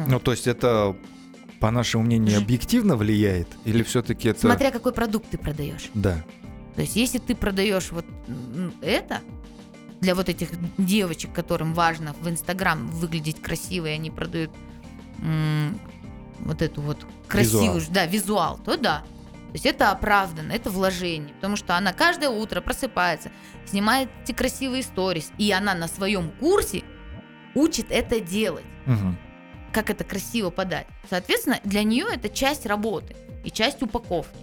Ну, 0.07 0.19
то 0.19 0.31
есть 0.31 0.47
это, 0.47 0.95
по 1.59 1.71
нашему 1.71 2.03
мнению, 2.03 2.39
объективно 2.39 2.95
влияет? 2.95 3.47
Или 3.63 3.83
все-таки 3.83 4.29
это... 4.29 4.41
Смотря 4.41 4.71
какой 4.71 4.91
продукт 4.91 5.29
ты 5.29 5.37
продаешь. 5.37 5.89
Да. 5.93 6.23
То 6.75 6.81
есть, 6.81 6.95
если 6.95 7.19
ты 7.19 7.35
продаешь 7.35 7.91
вот 7.91 8.05
это, 8.81 9.21
для 10.01 10.15
вот 10.15 10.27
этих 10.27 10.49
девочек, 10.77 11.31
которым 11.31 11.73
важно 11.73 12.13
в 12.19 12.27
Инстаграм 12.27 12.87
выглядеть 12.87 13.41
красиво, 13.41 13.85
и 13.85 13.91
они 13.91 14.11
продают 14.11 14.51
м- 15.19 15.79
вот 16.39 16.61
эту 16.61 16.81
вот 16.81 17.05
красивую, 17.27 17.75
визуал. 17.75 17.93
да, 17.93 18.05
визуал, 18.05 18.57
то 18.57 18.77
да. 18.77 19.03
То 19.53 19.57
есть 19.57 19.67
это 19.67 19.91
оправданно, 19.91 20.51
это 20.51 20.71
вложение, 20.71 21.35
потому 21.35 21.57
что 21.57 21.77
она 21.77 21.93
каждое 21.93 22.29
утро 22.29 22.59
просыпается, 22.59 23.31
снимает 23.67 24.09
эти 24.23 24.31
красивые 24.31 24.81
сторис, 24.81 25.31
и 25.37 25.51
она 25.51 25.75
на 25.75 25.87
своем 25.87 26.31
курсе 26.39 26.81
учит 27.53 27.91
это 27.91 28.19
делать. 28.19 28.65
Угу. 28.87 29.15
Как 29.71 29.91
это 29.91 30.03
красиво 30.03 30.49
подать. 30.49 30.87
Соответственно, 31.07 31.59
для 31.63 31.83
нее 31.83 32.07
это 32.11 32.29
часть 32.29 32.65
работы 32.65 33.15
и 33.45 33.51
часть 33.51 33.83
упаковки. 33.83 34.35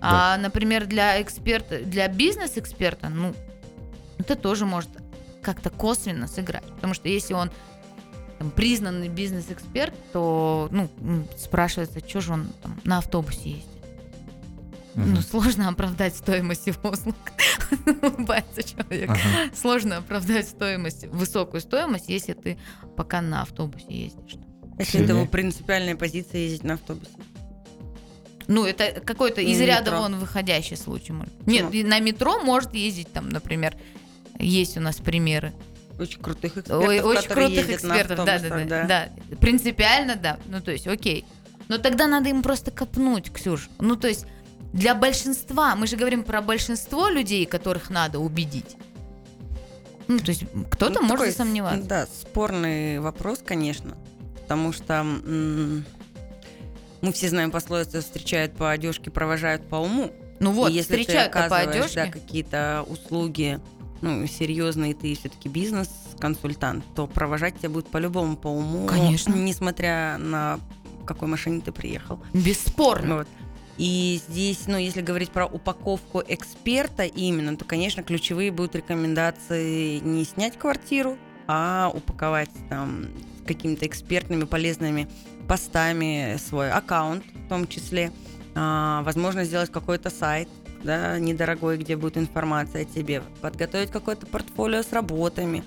Да. 0.00 0.34
А, 0.34 0.36
например, 0.36 0.86
для 0.86 1.22
эксперта, 1.22 1.78
для 1.84 2.08
бизнес-эксперта, 2.08 3.08
ну, 3.08 3.36
это 4.18 4.34
тоже 4.34 4.66
может 4.66 4.90
как-то 5.42 5.70
косвенно 5.70 6.26
сыграть. 6.26 6.64
Потому 6.64 6.94
что 6.94 7.08
если 7.08 7.34
он 7.34 7.52
там, 8.40 8.50
признанный 8.50 9.08
бизнес-эксперт, 9.08 9.94
то 10.12 10.66
ну, 10.72 10.88
спрашивается, 11.36 12.00
что 12.00 12.20
же 12.20 12.32
он 12.32 12.48
там, 12.64 12.80
на 12.82 12.98
автобусе 12.98 13.50
ездит. 13.50 13.71
Угу. 14.94 15.04
Ну, 15.06 15.20
сложно 15.22 15.68
оправдать 15.68 16.14
стоимость 16.16 16.66
его 16.66 16.90
услуг. 16.90 17.16
Улыбается 18.02 18.62
человек. 18.62 19.10
Ага. 19.10 19.20
Сложно 19.54 19.98
оправдать 19.98 20.48
стоимость, 20.48 21.06
высокую 21.06 21.60
стоимость, 21.60 22.08
если 22.08 22.34
ты 22.34 22.58
пока 22.96 23.22
на 23.22 23.42
автобусе 23.42 23.86
ездишь. 23.88 24.38
Если 24.78 25.02
это 25.02 25.12
его 25.12 25.26
принципиальная 25.26 25.96
позиция 25.96 26.42
ездить 26.42 26.64
на 26.64 26.74
автобусе. 26.74 27.12
Ну, 28.48 28.66
это 28.66 29.00
какой-то 29.00 29.40
из 29.40 29.58
метро. 29.60 29.66
ряда 29.66 29.98
вон 29.98 30.18
выходящий 30.18 30.76
случай. 30.76 31.14
Нет, 31.46 31.72
на 31.72 32.00
метро 32.00 32.40
может 32.42 32.74
ездить 32.74 33.12
там, 33.12 33.28
например, 33.28 33.76
есть 34.38 34.76
у 34.76 34.80
нас 34.80 34.96
примеры. 34.96 35.52
Очень 35.98 36.20
крутых 36.20 36.56
экспертов, 36.56 36.88
Ой, 36.88 37.00
очень 37.00 37.28
крутых 37.28 37.70
экспертов, 37.70 38.24
да, 38.24 38.38
да, 38.38 38.48
да, 38.48 38.64
да, 38.64 38.84
да. 38.86 39.36
Принципиально, 39.36 40.16
да. 40.16 40.38
Ну, 40.46 40.60
то 40.60 40.72
есть, 40.72 40.86
окей. 40.86 41.24
Но 41.68 41.78
тогда 41.78 42.06
надо 42.06 42.28
им 42.28 42.42
просто 42.42 42.70
копнуть, 42.70 43.30
Ксюш. 43.30 43.68
Ну, 43.78 43.96
то 43.96 44.08
есть, 44.08 44.26
для 44.72 44.94
большинства, 44.94 45.76
мы 45.76 45.86
же 45.86 45.96
говорим 45.96 46.24
про 46.24 46.40
большинство 46.40 47.08
людей, 47.08 47.46
которых 47.46 47.90
надо 47.90 48.18
убедить. 48.18 48.76
Ну, 50.08 50.18
то 50.18 50.30
есть 50.30 50.44
кто-то 50.70 51.00
ну, 51.00 51.06
может 51.06 51.26
такой, 51.26 51.32
сомневаться. 51.32 51.86
Да, 51.86 52.06
спорный 52.06 52.98
вопрос, 53.00 53.40
конечно. 53.44 53.96
Потому 54.42 54.72
что 54.72 54.94
м- 54.94 55.84
мы 57.00 57.12
все 57.12 57.28
знаем 57.28 57.50
пословицу 57.50 58.00
«встречают 58.00 58.54
по 58.54 58.70
одежке, 58.70 59.10
провожают 59.10 59.68
по 59.68 59.76
уму». 59.76 60.10
Ну 60.40 60.52
вот, 60.52 60.70
и 60.70 60.74
если 60.74 60.96
встречают 60.96 61.32
ты 61.32 61.48
по 61.48 61.58
одежке. 61.58 62.04
Да, 62.06 62.10
какие-то 62.10 62.84
услуги 62.88 63.60
ну, 64.00 64.26
серьезные, 64.26 64.94
ты 64.94 65.14
все-таки 65.14 65.48
бизнес-консультант, 65.48 66.84
то 66.96 67.06
провожать 67.06 67.58
тебя 67.58 67.70
будет 67.70 67.86
по-любому 67.86 68.36
по 68.36 68.48
уму. 68.48 68.86
Конечно. 68.86 69.32
Несмотря 69.32 70.18
на 70.18 70.58
какой 71.06 71.28
машине 71.28 71.60
ты 71.60 71.70
приехал. 71.72 72.20
Бесспорно. 72.32 73.18
Вот. 73.18 73.28
И 73.78 74.20
здесь, 74.28 74.66
ну, 74.66 74.76
если 74.76 75.00
говорить 75.00 75.30
про 75.30 75.46
упаковку 75.46 76.22
эксперта 76.26 77.04
именно, 77.04 77.56
то, 77.56 77.64
конечно, 77.64 78.02
ключевые 78.02 78.52
будут 78.52 78.76
рекомендации 78.76 79.98
не 80.00 80.24
снять 80.24 80.58
квартиру, 80.58 81.16
а 81.46 81.90
упаковать 81.92 82.50
там 82.68 83.06
какими-то 83.46 83.86
экспертными 83.86 84.44
полезными 84.44 85.08
постами 85.48 86.36
свой 86.38 86.70
аккаунт 86.70 87.24
в 87.34 87.48
том 87.48 87.66
числе. 87.66 88.12
А, 88.54 89.02
возможно, 89.02 89.44
сделать 89.44 89.70
какой-то 89.70 90.10
сайт, 90.10 90.48
да, 90.84 91.18
недорогой, 91.18 91.78
где 91.78 91.96
будет 91.96 92.18
информация 92.18 92.82
о 92.82 92.84
тебе, 92.84 93.22
подготовить 93.40 93.90
какое-то 93.90 94.26
портфолио 94.26 94.82
с 94.82 94.92
работами, 94.92 95.64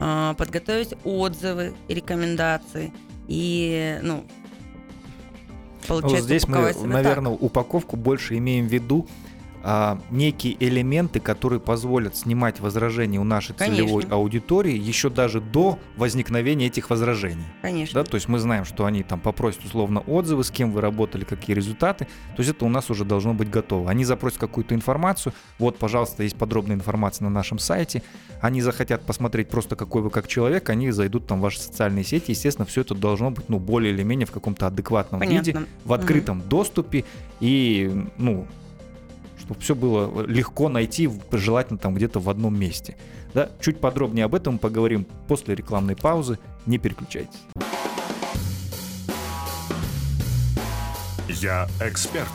а, 0.00 0.34
подготовить 0.34 0.94
отзывы 1.04 1.74
и 1.88 1.94
рекомендации. 1.94 2.92
И, 3.28 3.98
ну, 4.02 4.24
Получается, 5.86 6.16
вот 6.16 6.24
здесь 6.24 6.48
мы, 6.48 6.74
наверное, 6.86 7.32
так. 7.32 7.42
упаковку 7.42 7.96
больше 7.96 8.36
имеем 8.38 8.66
в 8.66 8.72
виду 8.72 9.06
а, 9.62 10.00
некие 10.10 10.56
элементы, 10.60 11.20
которые 11.20 11.60
позволят 11.60 12.16
снимать 12.16 12.60
возражения 12.60 13.18
у 13.18 13.24
нашей 13.24 13.54
Конечно. 13.54 13.84
целевой 13.84 14.04
аудитории 14.04 14.76
еще 14.76 15.10
даже 15.10 15.40
до 15.40 15.78
возникновения 15.96 16.66
этих 16.66 16.90
возражений. 16.90 17.44
Конечно. 17.62 18.02
Да, 18.02 18.08
то 18.08 18.14
есть 18.16 18.28
мы 18.28 18.38
знаем, 18.38 18.64
что 18.64 18.84
они 18.84 19.02
там 19.02 19.20
попросят 19.20 19.64
условно 19.64 20.00
отзывы, 20.00 20.44
с 20.44 20.50
кем 20.50 20.72
вы 20.72 20.80
работали, 20.80 21.24
какие 21.24 21.54
результаты. 21.56 22.06
То 22.36 22.42
есть 22.42 22.50
это 22.50 22.64
у 22.64 22.68
нас 22.68 22.90
уже 22.90 23.04
должно 23.04 23.34
быть 23.34 23.50
готово. 23.50 23.90
Они 23.90 24.04
запросят 24.04 24.38
какую-то 24.38 24.74
информацию. 24.74 25.32
Вот, 25.58 25.78
пожалуйста, 25.78 26.22
есть 26.22 26.36
подробная 26.36 26.76
информация 26.76 27.24
на 27.24 27.30
нашем 27.30 27.58
сайте. 27.58 28.02
Они 28.40 28.60
захотят 28.62 29.02
посмотреть 29.02 29.48
просто, 29.48 29.76
какой 29.76 30.02
вы 30.02 30.10
как 30.10 30.28
человек, 30.28 30.68
они 30.70 30.90
зайдут 30.90 31.26
там 31.26 31.38
в 31.38 31.42
ваши 31.42 31.60
социальные 31.60 32.04
сети. 32.04 32.30
Естественно, 32.30 32.66
все 32.66 32.82
это 32.82 32.94
должно 32.94 33.30
быть 33.30 33.48
ну, 33.48 33.58
более 33.58 33.92
или 33.92 34.02
менее 34.02 34.26
в 34.26 34.32
каком-то 34.32 34.66
адекватном 34.66 35.20
Понятно. 35.20 35.46
виде, 35.46 35.66
в 35.84 35.92
открытом 35.92 36.40
угу. 36.40 36.48
доступе. 36.48 37.04
И, 37.40 38.06
ну, 38.18 38.46
чтобы 39.46 39.60
все 39.60 39.74
было 39.76 40.26
легко 40.26 40.68
найти, 40.68 41.08
желательно 41.30 41.78
там 41.78 41.94
где-то 41.94 42.18
в 42.18 42.28
одном 42.28 42.58
месте. 42.58 42.96
Да? 43.32 43.50
Чуть 43.60 43.78
подробнее 43.78 44.24
об 44.24 44.34
этом 44.34 44.58
поговорим 44.58 45.06
после 45.28 45.54
рекламной 45.54 45.94
паузы. 45.94 46.38
Не 46.66 46.78
переключайтесь. 46.78 47.40
Я 51.28 51.68
эксперт. 51.80 52.28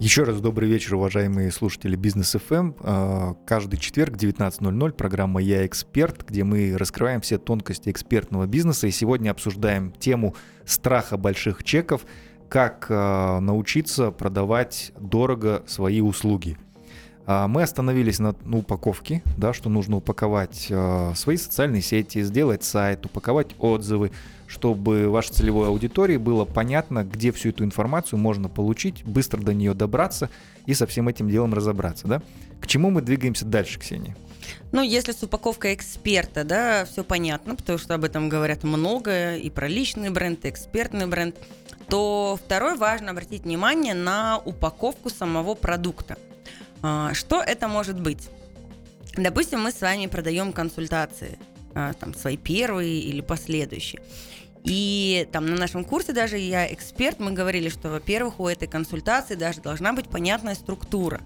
Еще 0.00 0.22
раз 0.22 0.40
добрый 0.40 0.66
вечер, 0.66 0.94
уважаемые 0.94 1.52
слушатели 1.52 1.94
Бизнес 1.94 2.34
FM. 2.34 2.74
А, 2.80 3.34
каждый 3.46 3.76
четверг 3.76 4.14
в 4.14 4.16
19.00 4.16 4.92
программа 4.92 5.42
«Я 5.42 5.66
эксперт», 5.66 6.26
где 6.26 6.42
мы 6.42 6.74
раскрываем 6.76 7.20
все 7.20 7.36
тонкости 7.36 7.90
экспертного 7.90 8.46
бизнеса. 8.46 8.86
И 8.86 8.92
сегодня 8.92 9.30
обсуждаем 9.30 9.92
тему 9.92 10.34
страха 10.64 11.18
больших 11.18 11.64
чеков, 11.64 12.06
как 12.50 12.88
а, 12.90 13.40
научиться 13.40 14.10
продавать 14.10 14.92
дорого 14.98 15.62
свои 15.66 16.02
услуги. 16.02 16.58
А, 17.24 17.48
мы 17.48 17.62
остановились 17.62 18.18
на, 18.18 18.34
упаковке, 18.52 19.22
да, 19.38 19.54
что 19.54 19.70
нужно 19.70 19.96
упаковать 19.96 20.70
свои 21.14 21.36
социальные 21.38 21.80
сети, 21.80 22.22
сделать 22.22 22.64
сайт, 22.64 23.06
упаковать 23.06 23.54
отзывы, 23.58 24.10
чтобы 24.48 25.08
вашей 25.08 25.32
целевой 25.32 25.68
аудитории 25.68 26.16
было 26.16 26.44
понятно, 26.44 27.04
где 27.04 27.30
всю 27.30 27.50
эту 27.50 27.64
информацию 27.64 28.18
можно 28.18 28.48
получить, 28.48 29.04
быстро 29.04 29.40
до 29.40 29.54
нее 29.54 29.74
добраться 29.74 30.28
и 30.66 30.74
со 30.74 30.88
всем 30.88 31.08
этим 31.08 31.30
делом 31.30 31.54
разобраться. 31.54 32.08
Да? 32.08 32.20
К 32.60 32.66
чему 32.66 32.90
мы 32.90 33.00
двигаемся 33.00 33.44
дальше, 33.44 33.78
Ксения? 33.78 34.16
Ну, 34.72 34.82
если 34.82 35.12
с 35.12 35.22
упаковкой 35.22 35.74
эксперта, 35.74 36.42
да, 36.44 36.84
все 36.84 37.04
понятно, 37.04 37.54
потому 37.54 37.78
что 37.78 37.94
об 37.94 38.04
этом 38.04 38.28
говорят 38.28 38.64
много, 38.64 39.36
и 39.36 39.50
про 39.50 39.68
личный 39.68 40.10
бренд, 40.10 40.44
и 40.44 40.48
экспертный 40.48 41.06
бренд, 41.06 41.36
то 41.90 42.38
второй 42.42 42.76
важно 42.76 43.10
обратить 43.10 43.42
внимание 43.42 43.94
на 43.94 44.38
упаковку 44.38 45.10
самого 45.10 45.54
продукта. 45.54 46.16
А, 46.82 47.12
что 47.14 47.42
это 47.42 47.68
может 47.68 48.00
быть? 48.00 48.28
Допустим, 49.16 49.60
мы 49.60 49.72
с 49.72 49.80
вами 49.80 50.06
продаем 50.06 50.52
консультации, 50.52 51.38
а, 51.74 51.92
там, 51.94 52.14
свои 52.14 52.36
первые 52.36 53.00
или 53.00 53.20
последующие. 53.20 54.00
И 54.62 55.26
там 55.32 55.46
на 55.46 55.56
нашем 55.56 55.84
курсе 55.84 56.12
даже 56.12 56.38
я 56.38 56.72
эксперт, 56.72 57.18
мы 57.18 57.32
говорили, 57.32 57.68
что, 57.68 57.88
во-первых, 57.88 58.40
у 58.40 58.46
этой 58.46 58.68
консультации 58.68 59.34
даже 59.34 59.60
должна 59.60 59.92
быть 59.92 60.08
понятная 60.08 60.54
структура. 60.54 61.20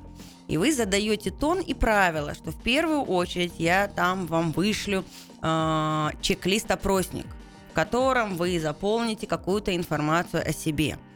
И 0.47 0.57
вы 0.57 0.73
задаете 0.73 1.31
тон 1.31 1.61
и 1.61 1.75
правила, 1.75 2.35
что 2.35 2.53
в 2.53 2.63
первую 2.63 3.03
очередь 3.03 3.55
я 3.59 3.89
там 3.89 4.27
вам 4.27 4.53
вышлю 4.53 5.05
э, 5.43 6.09
чек-лист-опросник, 6.21 7.27
в 7.75 7.77
котором 7.77 8.37
вы 8.37 8.61
заполните 8.61 9.27
какую-то 9.27 9.75
информацию 9.75 10.49
о 10.49 10.53
себе– 10.53 10.97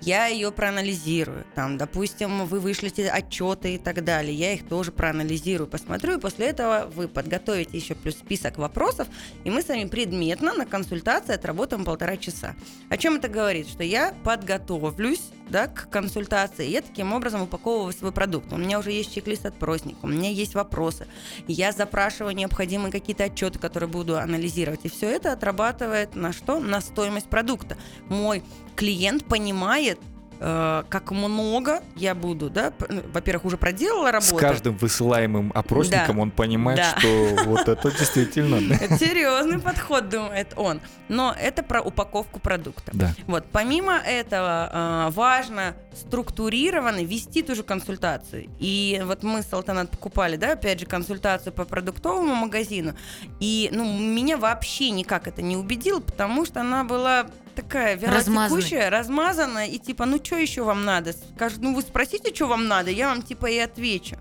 я 0.00 0.26
ее 0.26 0.52
проанализирую. 0.52 1.44
Там, 1.54 1.78
допустим, 1.78 2.46
вы 2.46 2.60
вышлите 2.60 3.08
отчеты 3.08 3.74
и 3.74 3.78
так 3.78 4.04
далее. 4.04 4.34
Я 4.34 4.52
их 4.52 4.68
тоже 4.68 4.92
проанализирую, 4.92 5.68
посмотрю, 5.68 6.18
и 6.18 6.20
после 6.20 6.46
этого 6.46 6.90
вы 6.94 7.08
подготовите 7.08 7.76
еще 7.76 7.94
плюс 7.94 8.14
список 8.16 8.58
вопросов, 8.58 9.08
и 9.44 9.50
мы 9.50 9.62
с 9.62 9.68
вами 9.68 9.84
предметно 9.84 10.54
на 10.54 10.66
консультации 10.66 11.34
отработаем 11.34 11.84
полтора 11.84 12.16
часа. 12.16 12.54
О 12.88 12.96
чем 12.96 13.16
это 13.16 13.28
говорит? 13.28 13.68
Что 13.68 13.82
я 13.82 14.14
подготовлюсь 14.24 15.22
да, 15.48 15.68
к 15.68 15.88
консультации. 15.90 16.68
Я 16.68 16.82
таким 16.82 17.12
образом 17.12 17.42
упаковываю 17.42 17.92
свой 17.92 18.12
продукт. 18.12 18.52
У 18.52 18.56
меня 18.56 18.78
уже 18.78 18.92
есть 18.92 19.14
чек-лист 19.14 19.46
отпросника, 19.46 19.98
у 20.02 20.08
меня 20.08 20.30
есть 20.30 20.54
вопросы. 20.54 21.06
Я 21.46 21.72
запрашиваю 21.72 22.34
необходимые 22.34 22.90
какие-то 22.90 23.24
отчеты, 23.24 23.58
которые 23.58 23.88
буду 23.88 24.18
анализировать. 24.18 24.80
И 24.84 24.88
все 24.88 25.08
это 25.10 25.32
отрабатывает 25.32 26.14
на 26.14 26.32
что? 26.32 26.58
На 26.58 26.80
стоимость 26.80 27.28
продукта. 27.28 27.76
Мой 28.08 28.42
клиент 28.76 29.24
понимает, 29.24 29.98
Э, 30.38 30.84
как 30.88 31.12
много 31.12 31.82
я 31.94 32.14
буду, 32.14 32.50
да, 32.50 32.72
ну, 32.88 33.02
во-первых, 33.12 33.46
уже 33.46 33.56
проделала 33.56 34.12
работу. 34.12 34.36
С 34.36 34.38
каждым 34.38 34.76
высылаемым 34.76 35.50
опросником 35.54 36.16
да. 36.16 36.22
он 36.22 36.30
понимает, 36.30 36.78
да. 36.78 36.98
что 36.98 37.36
вот 37.44 37.68
это 37.68 37.90
действительно. 37.90 38.58
Серьезный 38.98 39.58
подход, 39.58 40.08
думает 40.08 40.52
он. 40.56 40.80
Но 41.08 41.34
это 41.38 41.62
про 41.62 41.80
упаковку 41.80 42.38
продукта. 42.38 42.92
Да. 42.94 43.14
Вот, 43.26 43.46
помимо 43.50 43.94
этого, 43.94 45.08
э, 45.08 45.10
важно 45.12 45.74
структурированно 45.94 47.02
вести 47.02 47.42
ту 47.42 47.54
же 47.54 47.62
консультацию. 47.62 48.48
И 48.58 49.02
вот 49.06 49.22
мы 49.22 49.42
с 49.42 49.50
Алтанат 49.52 49.90
покупали, 49.90 50.36
да, 50.36 50.52
опять 50.52 50.80
же, 50.80 50.86
консультацию 50.86 51.52
по 51.52 51.64
продуктовому 51.64 52.34
магазину. 52.34 52.94
И, 53.40 53.70
ну, 53.72 53.98
меня 53.98 54.36
вообще 54.36 54.90
никак 54.90 55.28
это 55.28 55.40
не 55.40 55.56
убедило, 55.56 56.00
потому 56.00 56.44
что 56.44 56.60
она 56.60 56.84
была 56.84 57.26
такая 57.56 57.96
вялотекущая, 57.96 58.90
размазанная, 58.90 59.66
и 59.66 59.78
типа, 59.78 60.06
ну 60.06 60.22
что 60.22 60.36
еще 60.36 60.62
вам 60.62 60.84
надо? 60.84 61.14
Скажет, 61.34 61.58
ну 61.60 61.74
вы 61.74 61.82
спросите, 61.82 62.34
что 62.34 62.46
вам 62.46 62.68
надо, 62.68 62.90
я 62.90 63.08
вам 63.08 63.22
типа 63.22 63.46
и 63.46 63.58
отвечу. 63.58 64.16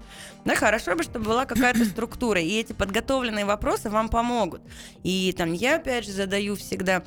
Да, 0.46 0.56
хорошо 0.56 0.96
бы, 0.96 1.04
чтобы 1.04 1.26
была 1.26 1.46
какая-то 1.46 1.86
структура, 1.86 2.42
и 2.42 2.60
эти 2.60 2.74
подготовленные 2.74 3.46
вопросы 3.46 3.90
вам 3.90 4.10
помогут. 4.10 4.62
И 5.04 5.34
там 5.38 5.54
я 5.54 5.76
опять 5.76 6.06
же 6.06 6.12
задаю 6.12 6.56
всегда 6.56 7.04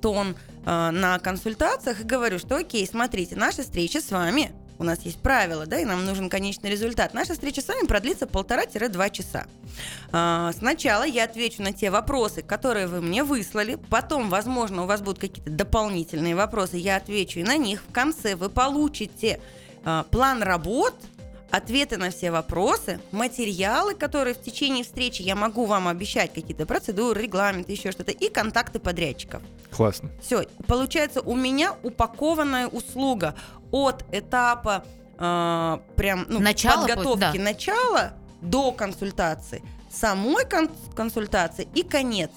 тон 0.00 0.36
э, 0.64 0.90
на 0.90 1.18
консультациях 1.18 2.00
и 2.00 2.04
говорю, 2.04 2.38
что 2.38 2.56
окей, 2.56 2.86
смотрите, 2.86 3.34
наша 3.36 3.62
встреча 3.62 4.00
с 4.00 4.10
вами 4.10 4.52
у 4.80 4.84
нас 4.84 5.02
есть 5.02 5.18
правила, 5.18 5.66
да, 5.66 5.78
и 5.78 5.84
нам 5.84 6.06
нужен 6.06 6.30
конечный 6.30 6.70
результат. 6.70 7.12
Наша 7.12 7.34
встреча 7.34 7.60
с 7.60 7.68
вами 7.68 7.86
продлится 7.86 8.26
полтора-два 8.26 9.10
часа. 9.10 9.46
А, 10.10 10.52
сначала 10.58 11.04
я 11.04 11.24
отвечу 11.24 11.62
на 11.62 11.74
те 11.74 11.90
вопросы, 11.90 12.40
которые 12.40 12.86
вы 12.86 13.02
мне 13.02 13.22
выслали, 13.22 13.78
потом, 13.90 14.30
возможно, 14.30 14.84
у 14.84 14.86
вас 14.86 15.02
будут 15.02 15.18
какие-то 15.18 15.50
дополнительные 15.50 16.34
вопросы, 16.34 16.78
я 16.78 16.96
отвечу 16.96 17.40
и 17.40 17.42
на 17.42 17.58
них. 17.58 17.82
В 17.86 17.92
конце 17.92 18.36
вы 18.36 18.48
получите 18.48 19.38
а, 19.84 20.04
план 20.04 20.42
работ, 20.42 20.94
ответы 21.50 21.98
на 21.98 22.10
все 22.10 22.30
вопросы, 22.30 23.00
материалы, 23.12 23.94
которые 23.94 24.34
в 24.34 24.40
течение 24.40 24.84
встречи 24.84 25.20
я 25.20 25.36
могу 25.36 25.66
вам 25.66 25.88
обещать, 25.88 26.32
какие-то 26.32 26.64
процедуры, 26.64 27.20
регламенты, 27.22 27.72
еще 27.72 27.92
что-то, 27.92 28.12
и 28.12 28.30
контакты 28.30 28.78
подрядчиков. 28.78 29.42
Классно. 29.70 30.10
Все, 30.22 30.46
получается, 30.66 31.20
у 31.20 31.36
меня 31.36 31.76
упакованная 31.82 32.66
услуга 32.66 33.34
от 33.70 34.04
этапа 34.12 34.84
э, 35.18 35.78
прям 35.96 36.26
ну, 36.28 36.40
начало, 36.40 36.86
подготовки 36.86 37.38
да. 37.38 37.42
начала 37.42 38.12
до 38.40 38.72
консультации, 38.72 39.62
самой 39.90 40.44
кон- 40.48 40.70
консультации 40.94 41.68
и 41.74 41.82
конец. 41.82 42.30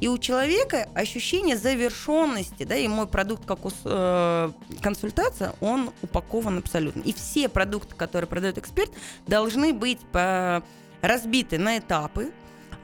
И 0.00 0.06
у 0.06 0.16
человека 0.18 0.88
ощущение 0.94 1.56
завершенности, 1.56 2.62
да, 2.62 2.76
и 2.76 2.86
мой 2.86 3.08
продукт 3.08 3.44
как 3.44 3.58
э, 3.84 4.50
консультация, 4.80 5.54
он 5.60 5.90
упакован 6.02 6.58
абсолютно. 6.58 7.00
И 7.00 7.12
все 7.12 7.48
продукты, 7.48 7.96
которые 7.96 8.28
продает 8.28 8.58
эксперт, 8.58 8.92
должны 9.26 9.72
быть 9.72 9.98
по, 10.12 10.62
разбиты 11.02 11.58
на 11.58 11.78
этапы, 11.78 12.30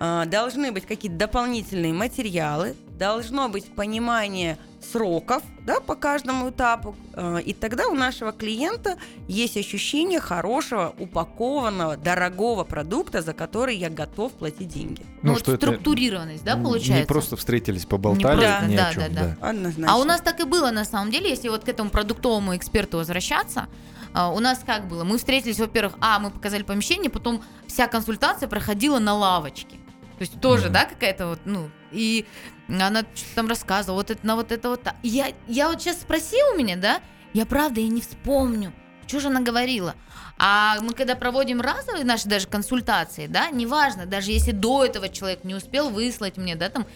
э, 0.01 0.25
должны 0.27 0.73
быть 0.73 0.87
какие-то 0.87 1.17
дополнительные 1.17 1.93
материалы, 1.93 2.75
должно 2.99 3.49
быть 3.49 3.67
понимание 3.75 4.59
сроков 4.81 5.43
да, 5.61 5.81
по 5.81 5.95
каждому 5.95 6.51
этапу. 6.51 6.95
Э, 7.15 7.41
и 7.45 7.53
тогда 7.53 7.89
у 7.89 7.95
нашего 7.95 8.33
клиента 8.33 8.97
есть 9.29 9.57
ощущение 9.57 10.21
хорошего, 10.21 10.95
упакованного, 10.99 11.97
дорогого 11.97 12.65
продукта, 12.65 13.23
за 13.23 13.33
который 13.33 13.77
я 13.77 13.91
готов 13.91 14.33
платить 14.33 14.69
деньги. 14.69 15.03
Ну, 15.23 15.33
ну 15.33 15.39
что 15.39 15.53
вот 15.53 15.61
структурированность, 15.61 16.45
да, 16.45 16.57
получается? 16.57 17.01
Не 17.01 17.07
просто 17.07 17.37
встретились, 17.37 17.87
поболтали, 17.87 18.41
не 18.41 18.47
просто, 18.47 18.67
ни 18.67 18.77
да, 18.77 18.89
о 18.89 18.95
чем. 18.95 19.03
Да, 19.03 19.09
да. 19.09 19.37
Да. 19.41 19.49
Однозначно. 19.49 19.93
А 19.93 19.97
у 19.97 20.05
нас 20.05 20.21
так 20.21 20.41
и 20.41 20.45
было 20.45 20.71
на 20.71 20.85
самом 20.85 21.11
деле, 21.11 21.31
если 21.31 21.49
вот 21.49 21.65
к 21.65 21.69
этому 21.69 21.91
продуктовому 21.91 22.57
эксперту 22.57 22.99
возвращаться, 22.99 23.69
э, 24.15 24.23
у 24.23 24.39
нас 24.41 24.61
как 24.65 24.87
было? 24.87 25.05
Мы 25.05 25.19
встретились, 25.19 25.59
во-первых, 25.59 25.95
а, 26.01 26.19
мы 26.19 26.31
показали 26.31 26.63
помещение, 26.63 27.11
потом 27.11 27.43
вся 27.67 27.89
консультация 27.89 28.49
проходила 28.49 28.99
на 28.99 29.15
лавочке. 29.15 29.79
То 30.19 30.21
есть 30.21 30.41
тоже, 30.41 30.69
mm-hmm. 30.69 30.73
да, 30.73 30.85
какая-то 30.85 31.27
вот, 31.27 31.41
ну, 31.45 31.71
и 31.91 32.27
она 32.69 33.01
что-то 33.15 33.35
там 33.35 33.49
рассказывала, 33.49 33.99
вот 33.99 34.11
это, 34.11 34.27
на 34.27 34.37
вот 34.37 34.53
это 34.53 34.71
вот. 34.71 34.81
Я, 35.03 35.29
я 35.47 35.69
вот 35.69 35.81
сейчас 35.81 36.01
спросила 36.01 36.55
у 36.55 36.57
меня, 36.57 36.77
да, 36.77 37.01
я 37.33 37.47
правда 37.47 37.81
и 37.81 37.89
не 37.89 38.01
вспомню, 38.01 38.73
что 39.07 39.21
же 39.21 39.29
она 39.29 39.41
говорила. 39.41 39.95
А 40.37 40.81
мы 40.81 40.95
когда 40.95 41.15
проводим 41.15 41.61
разовые 41.61 42.05
наши 42.05 42.29
даже 42.29 42.49
консультации, 42.49 43.27
да, 43.27 43.51
неважно, 43.51 44.07
даже 44.07 44.33
если 44.33 44.51
до 44.51 44.85
этого 44.85 45.09
человек 45.09 45.45
не 45.45 45.55
успел 45.55 45.91
выслать 45.91 46.37
мне, 46.37 46.57
да, 46.57 46.71
там 46.71 46.87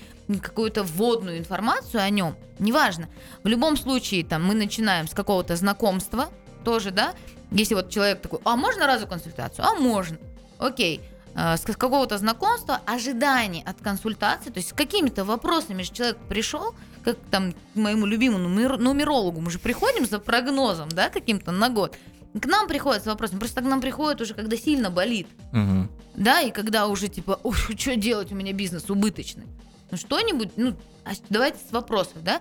какую-то 0.43 0.83
вводную 0.83 1.39
информацию 1.39 2.03
о 2.03 2.11
нем, 2.11 2.37
неважно. 2.59 3.09
В 3.45 3.49
любом 3.49 3.77
случае, 3.77 4.25
там, 4.25 4.45
мы 4.45 4.55
начинаем 4.55 5.07
с 5.07 5.15
какого-то 5.15 5.55
знакомства 5.57 6.31
тоже, 6.65 6.91
да, 6.91 7.15
если 7.51 7.75
вот 7.75 7.91
человек 7.91 8.21
такой, 8.21 8.41
а 8.45 8.57
можно 8.57 8.87
разовую 8.87 9.09
консультацию? 9.09 9.65
А 9.65 9.75
можно. 9.75 10.19
Окей. 10.59 11.01
Э, 11.35 11.57
с 11.57 11.61
какого-то 11.61 12.19
знакомства, 12.19 12.81
ожиданий 12.87 13.63
от 13.65 13.81
консультации, 13.81 14.51
то 14.51 14.59
есть 14.59 14.71
с 14.71 14.73
какими-то 14.73 15.25
вопросами 15.25 15.83
же 15.83 15.93
человек 15.93 16.19
пришел, 16.29 16.75
как 17.05 17.17
там 17.31 17.53
к 17.53 17.57
моему 17.75 18.07
любимому 18.07 18.49
нумерологу, 18.49 19.41
мы 19.41 19.51
же 19.51 19.59
приходим 19.59 20.07
за 20.07 20.19
прогнозом, 20.19 20.89
да, 20.89 21.09
каким-то 21.09 21.53
на 21.53 21.69
год. 21.69 21.97
К 22.39 22.47
нам 22.47 22.69
приходят 22.69 23.03
с 23.03 23.07
вопросами, 23.07 23.39
просто 23.39 23.61
к 23.61 23.65
нам 23.65 23.81
приходят 23.81 24.21
уже, 24.21 24.35
когда 24.35 24.57
сильно 24.57 24.91
болит. 24.91 25.29
Угу. 25.53 25.89
Да, 26.17 26.41
и 26.41 26.51
когда 26.51 26.87
уже 26.87 27.09
типа, 27.09 27.41
ой, 27.43 27.57
что 27.79 27.97
делать, 27.97 28.33
у 28.33 28.35
меня 28.35 28.53
бизнес 28.53 28.91
убыточный. 28.91 29.47
Ну 29.91 29.97
что-нибудь, 29.97 30.51
ну, 30.57 30.75
а 31.05 31.13
давайте 31.31 31.59
с 31.67 31.73
вопросов, 31.73 32.23
да. 32.23 32.41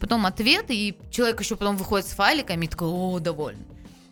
Потом 0.00 0.26
ответ, 0.26 0.66
и 0.68 0.96
человек 1.10 1.40
еще 1.40 1.56
потом 1.56 1.76
выходит 1.76 2.06
с 2.06 2.12
файликами 2.12 2.66
и 2.66 2.68
такой, 2.68 2.88
о, 2.88 3.18
доволен. 3.18 3.58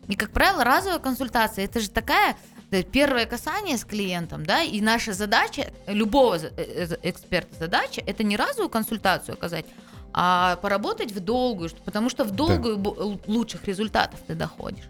И, 0.08 0.16
как 0.16 0.30
правило, 0.30 0.64
разовая 0.64 0.98
консультация, 0.98 1.64
это 1.64 1.80
же 1.80 1.88
такая 1.88 2.36
первое 2.82 3.26
касание 3.26 3.76
с 3.76 3.84
клиентом, 3.84 4.46
да, 4.46 4.62
и 4.62 4.80
наша 4.80 5.12
задача, 5.12 5.72
любого 5.86 6.36
э, 6.36 6.50
э, 6.56 6.96
эксперта 7.02 7.54
задача, 7.58 8.02
это 8.06 8.24
не 8.24 8.36
разовую 8.36 8.70
консультацию 8.70 9.34
оказать, 9.34 9.66
а 10.14 10.56
поработать 10.56 11.12
в 11.12 11.20
долгую, 11.20 11.70
потому 11.84 12.08
что 12.08 12.24
в 12.24 12.30
долгую 12.30 12.78
бо- 12.78 13.18
лучших 13.26 13.66
результатов 13.66 14.20
ты 14.26 14.34
доходишь. 14.34 14.88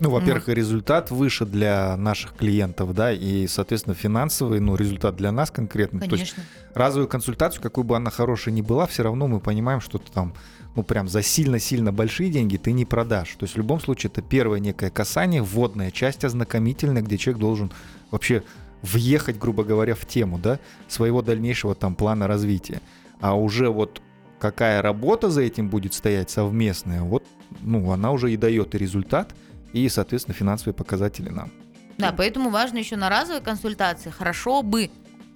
Ну, 0.00 0.10
во-первых, 0.10 0.48
и 0.48 0.54
результат 0.54 1.10
выше 1.10 1.46
для 1.46 1.96
наших 1.96 2.34
клиентов, 2.34 2.94
да, 2.94 3.12
и, 3.12 3.46
соответственно, 3.46 3.94
финансовый, 3.94 4.60
ну, 4.60 4.74
результат 4.74 5.16
для 5.16 5.30
нас 5.30 5.50
конкретно. 5.50 6.00
То 6.00 6.16
есть 6.16 6.34
Конечно. 6.34 6.42
разовую 6.74 7.08
консультацию, 7.08 7.62
какой 7.62 7.84
бы 7.84 7.96
она 7.96 8.10
хорошей 8.10 8.52
ни 8.52 8.60
была, 8.60 8.86
все 8.86 9.04
равно 9.04 9.28
мы 9.28 9.40
понимаем, 9.40 9.80
что 9.80 9.98
ты 9.98 10.10
там, 10.10 10.34
ну, 10.74 10.82
прям 10.82 11.08
за 11.08 11.22
сильно-сильно 11.22 11.92
большие 11.92 12.30
деньги 12.30 12.56
ты 12.56 12.72
не 12.72 12.84
продашь. 12.84 13.34
То 13.38 13.44
есть 13.44 13.54
в 13.54 13.58
любом 13.58 13.80
случае 13.80 14.10
это 14.10 14.20
первое 14.20 14.58
некое 14.58 14.90
касание, 14.90 15.42
вводная 15.42 15.90
часть 15.90 16.24
ознакомительная, 16.24 17.02
где 17.02 17.16
человек 17.16 17.40
должен 17.40 17.70
вообще 18.10 18.42
въехать, 18.82 19.38
грубо 19.38 19.64
говоря, 19.64 19.94
в 19.94 20.04
тему, 20.06 20.38
да, 20.38 20.58
своего 20.88 21.22
дальнейшего 21.22 21.74
там 21.74 21.94
плана 21.94 22.26
развития. 22.26 22.80
А 23.20 23.34
уже 23.34 23.70
вот 23.70 24.02
какая 24.40 24.82
работа 24.82 25.30
за 25.30 25.42
этим 25.42 25.70
будет 25.70 25.94
стоять 25.94 26.30
совместная, 26.30 27.02
вот, 27.02 27.24
ну, 27.62 27.92
она 27.92 28.10
уже 28.10 28.32
и 28.32 28.36
дает 28.36 28.74
и 28.74 28.78
результат, 28.78 29.34
и, 29.74 29.88
соответственно, 29.88 30.34
финансовые 30.34 30.72
показатели 30.72 31.28
нам. 31.28 31.50
Да, 31.98 32.12
поэтому 32.12 32.50
важно 32.50 32.78
еще 32.78 32.96
на 32.96 33.08
разовой 33.08 33.42
консультации 33.42 34.10
хорошо 34.10 34.62
бы 34.62 34.90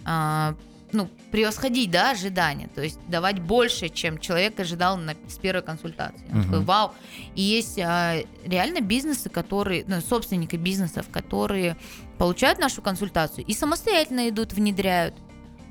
а, 0.05 0.55
ну, 0.93 1.09
превосходить 1.31 1.91
да, 1.91 2.13
ожидания, 2.13 2.69
то 2.75 2.83
есть 2.83 2.99
давать 3.09 3.41
больше, 3.41 3.89
чем 3.89 4.19
человек 4.19 4.59
ожидал 4.59 4.97
на, 4.97 5.15
с 5.29 5.39
первой 5.39 5.63
консультации. 5.63 6.25
Он 6.31 6.39
Мгм. 6.39 6.45
такой, 6.45 6.65
вау. 6.65 6.95
И 7.35 7.43
есть 7.43 7.79
а, 7.79 8.17
реально 8.45 8.81
бизнесы, 8.81 9.29
которые, 9.29 9.85
ну, 9.87 10.01
собственники 10.01 10.57
бизнесов, 10.57 11.07
которые 11.11 11.77
получают 12.17 12.59
нашу 12.59 12.81
консультацию 12.81 13.45
и 13.45 13.53
самостоятельно 13.55 14.29
идут, 14.29 14.53
внедряют. 14.53 15.15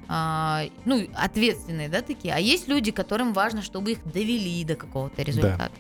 А, 0.10 0.63
ну, 0.86 1.08
ответственные, 1.15 1.89
да, 1.89 2.01
такие. 2.01 2.34
А 2.34 2.39
есть 2.39 2.67
люди, 2.67 2.91
которым 2.91 3.34
важно, 3.34 3.62
чтобы 3.62 3.93
их 3.93 3.99
довели 4.06 4.63
до 4.63 4.75
какого-то 4.75 5.21
результата. 5.21 5.71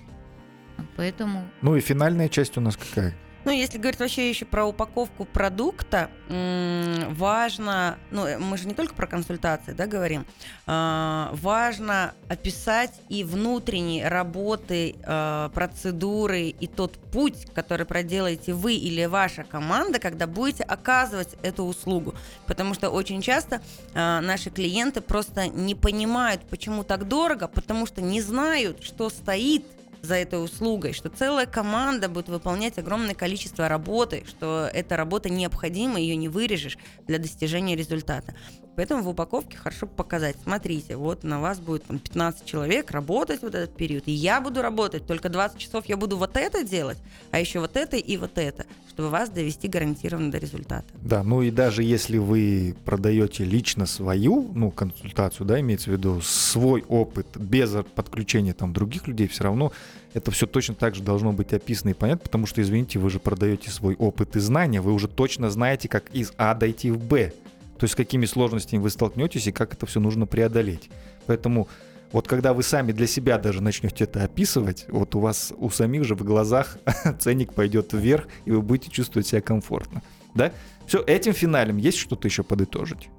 Поэтому 0.95 1.43
Ну 1.61 1.75
и 1.75 1.81
финальная 1.81 2.29
часть 2.29 2.57
у 2.57 2.61
нас 2.61 2.77
какая? 2.77 3.15
Ну, 3.47 3.53
если 3.53 3.77
говорить 3.77 3.97
вообще 4.01 4.27
еще 4.27 4.43
про 4.43 4.65
упаковку 4.65 5.23
продукта, 5.23 6.09
важно, 6.27 7.97
ну, 8.11 8.25
э, 8.25 8.37
мы 8.37 8.57
же 8.57 8.67
не 8.67 8.73
только 8.73 8.93
про 8.93 9.07
консультации, 9.07 9.71
да, 9.71 9.87
говорим, 9.87 10.25
а, 10.65 11.29
важно 11.31 12.13
описать 12.27 12.99
и 13.07 13.23
внутренние 13.23 14.09
работы, 14.09 14.97
а, 15.05 15.47
процедуры 15.51 16.47
и 16.47 16.67
тот 16.67 16.97
путь, 16.97 17.47
который 17.55 17.85
проделаете 17.85 18.53
вы 18.53 18.73
или 18.73 19.05
ваша 19.05 19.45
команда, 19.45 19.99
когда 19.99 20.27
будете 20.27 20.65
оказывать 20.65 21.37
эту 21.41 21.63
услугу. 21.63 22.15
Потому 22.47 22.73
что 22.73 22.89
очень 22.89 23.21
часто 23.21 23.61
а, 23.93 24.19
наши 24.19 24.49
клиенты 24.49 24.99
просто 24.99 25.47
не 25.47 25.73
понимают, 25.73 26.41
почему 26.49 26.83
так 26.83 27.07
дорого, 27.07 27.47
потому 27.47 27.85
что 27.85 28.01
не 28.01 28.19
знают, 28.19 28.83
что 28.83 29.09
стоит 29.09 29.63
за 30.01 30.15
этой 30.15 30.43
услугой, 30.43 30.93
что 30.93 31.09
целая 31.09 31.45
команда 31.45 32.09
будет 32.09 32.29
выполнять 32.29 32.77
огромное 32.77 33.15
количество 33.15 33.67
работы, 33.67 34.23
что 34.27 34.69
эта 34.73 34.97
работа 34.97 35.29
необходима, 35.29 35.99
ее 35.99 36.15
не 36.15 36.29
вырежешь 36.29 36.77
для 37.07 37.19
достижения 37.19 37.75
результата. 37.75 38.35
Поэтому 38.77 39.01
в 39.01 39.09
упаковке 39.09 39.57
хорошо 39.57 39.87
показать, 39.87 40.35
смотрите, 40.43 40.97
вот 40.97 41.23
на 41.23 41.41
вас 41.41 41.59
будет 41.59 41.85
там, 41.85 41.97
15 41.97 42.45
человек 42.45 42.91
работать 42.91 43.41
вот 43.41 43.55
этот 43.55 43.75
период, 43.75 44.03
и 44.05 44.11
я 44.11 44.39
буду 44.39 44.61
работать, 44.61 45.07
только 45.07 45.29
20 45.29 45.57
часов 45.57 45.87
я 45.87 45.97
буду 45.97 46.15
вот 46.15 46.37
это 46.37 46.63
делать, 46.63 46.99
а 47.31 47.39
еще 47.39 47.59
вот 47.59 47.75
это 47.75 47.97
и 47.97 48.17
вот 48.17 48.37
это, 48.37 48.67
чтобы 48.87 49.09
вас 49.09 49.31
довести 49.31 49.67
гарантированно 49.67 50.29
до 50.29 50.37
результата. 50.37 50.85
Да, 51.01 51.23
ну 51.23 51.41
и 51.41 51.49
даже 51.49 51.81
если 51.81 52.19
вы 52.19 52.75
продаете 52.85 53.45
лично 53.45 53.87
свою, 53.87 54.51
ну, 54.53 54.69
консультацию, 54.69 55.47
да, 55.47 55.59
имеется 55.59 55.89
в 55.89 55.93
виду 55.93 56.21
свой 56.21 56.83
опыт 56.87 57.25
без 57.35 57.75
подключения 57.95 58.53
там 58.53 58.73
других 58.73 59.07
людей, 59.07 59.27
все 59.27 59.45
равно 59.45 59.71
это 60.13 60.29
все 60.29 60.45
точно 60.45 60.75
так 60.75 60.93
же 60.93 61.01
должно 61.01 61.33
быть 61.33 61.51
описано 61.51 61.89
и 61.89 61.93
понятно, 61.95 62.25
потому 62.25 62.45
что, 62.45 62.61
извините, 62.61 62.99
вы 62.99 63.09
же 63.09 63.17
продаете 63.19 63.71
свой 63.71 63.95
опыт 63.95 64.35
и 64.35 64.39
знания, 64.39 64.81
вы 64.81 64.93
уже 64.93 65.07
точно 65.07 65.49
знаете, 65.49 65.89
как 65.89 66.13
из 66.13 66.31
А 66.37 66.53
дойти 66.53 66.91
в 66.91 67.03
Б, 67.03 67.33
то 67.77 67.83
есть 67.83 67.93
с 67.93 67.95
какими 67.95 68.25
сложностями 68.25 68.79
вы 68.79 68.89
столкнетесь 68.89 69.47
и 69.47 69.51
как 69.51 69.73
это 69.73 69.85
все 69.85 69.99
нужно 69.99 70.25
преодолеть. 70.25 70.89
Поэтому 71.25 71.67
вот 72.11 72.27
когда 72.27 72.53
вы 72.53 72.63
сами 72.63 72.91
для 72.91 73.07
себя 73.07 73.37
даже 73.37 73.61
начнете 73.61 74.05
это 74.05 74.23
описывать, 74.23 74.85
вот 74.87 75.13
у 75.15 75.19
вас 75.19 75.53
у 75.57 75.69
самих 75.69 76.05
же 76.05 76.15
в 76.15 76.23
глазах 76.23 76.77
ценник 77.19 77.53
пойдет 77.53 77.93
вверх, 77.93 78.27
и 78.45 78.51
вы 78.51 78.61
будете 78.61 78.89
чувствовать 78.89 79.27
себя 79.27 79.41
комфортно. 79.41 80.01
Да? 80.33 80.51
Все, 80.85 81.03
этим 81.05 81.33
финалем 81.33 81.77
есть 81.77 81.97
что-то 81.97 82.27
еще 82.27 82.43
подытожить? 82.43 83.09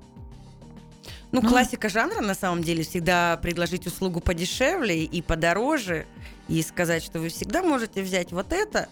Ну, 1.31 1.43
Ну. 1.43 1.49
классика 1.49 1.91
жанра, 1.91 2.23
на 2.23 2.35
самом 2.35 2.63
деле, 2.63 2.83
всегда 2.83 3.37
предложить 3.37 3.87
услугу 3.87 4.21
подешевле 4.21 5.05
и 5.05 5.21
подороже, 5.21 6.07
и 6.49 6.63
сказать, 6.63 7.03
что 7.03 7.21
вы 7.21 7.29
всегда 7.29 7.63
можете 7.63 8.03
взять 8.03 8.33
вот 8.33 8.53
это 8.55 8.89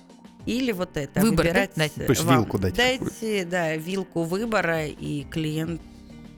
или 0.47 0.73
вот 0.73 0.97
это. 0.97 1.21
Выбор, 1.21 1.47
Выбирать 1.47 1.73
дать? 1.77 1.95
То 1.95 2.05
есть 2.05 2.25
вам. 2.25 2.39
вилку 2.39 2.59
дать 2.59 2.75
Дайте, 2.75 3.45
да, 3.45 3.77
вилку 3.77 4.23
выбора, 4.23 4.87
и 4.87 5.25
клиент 5.25 5.81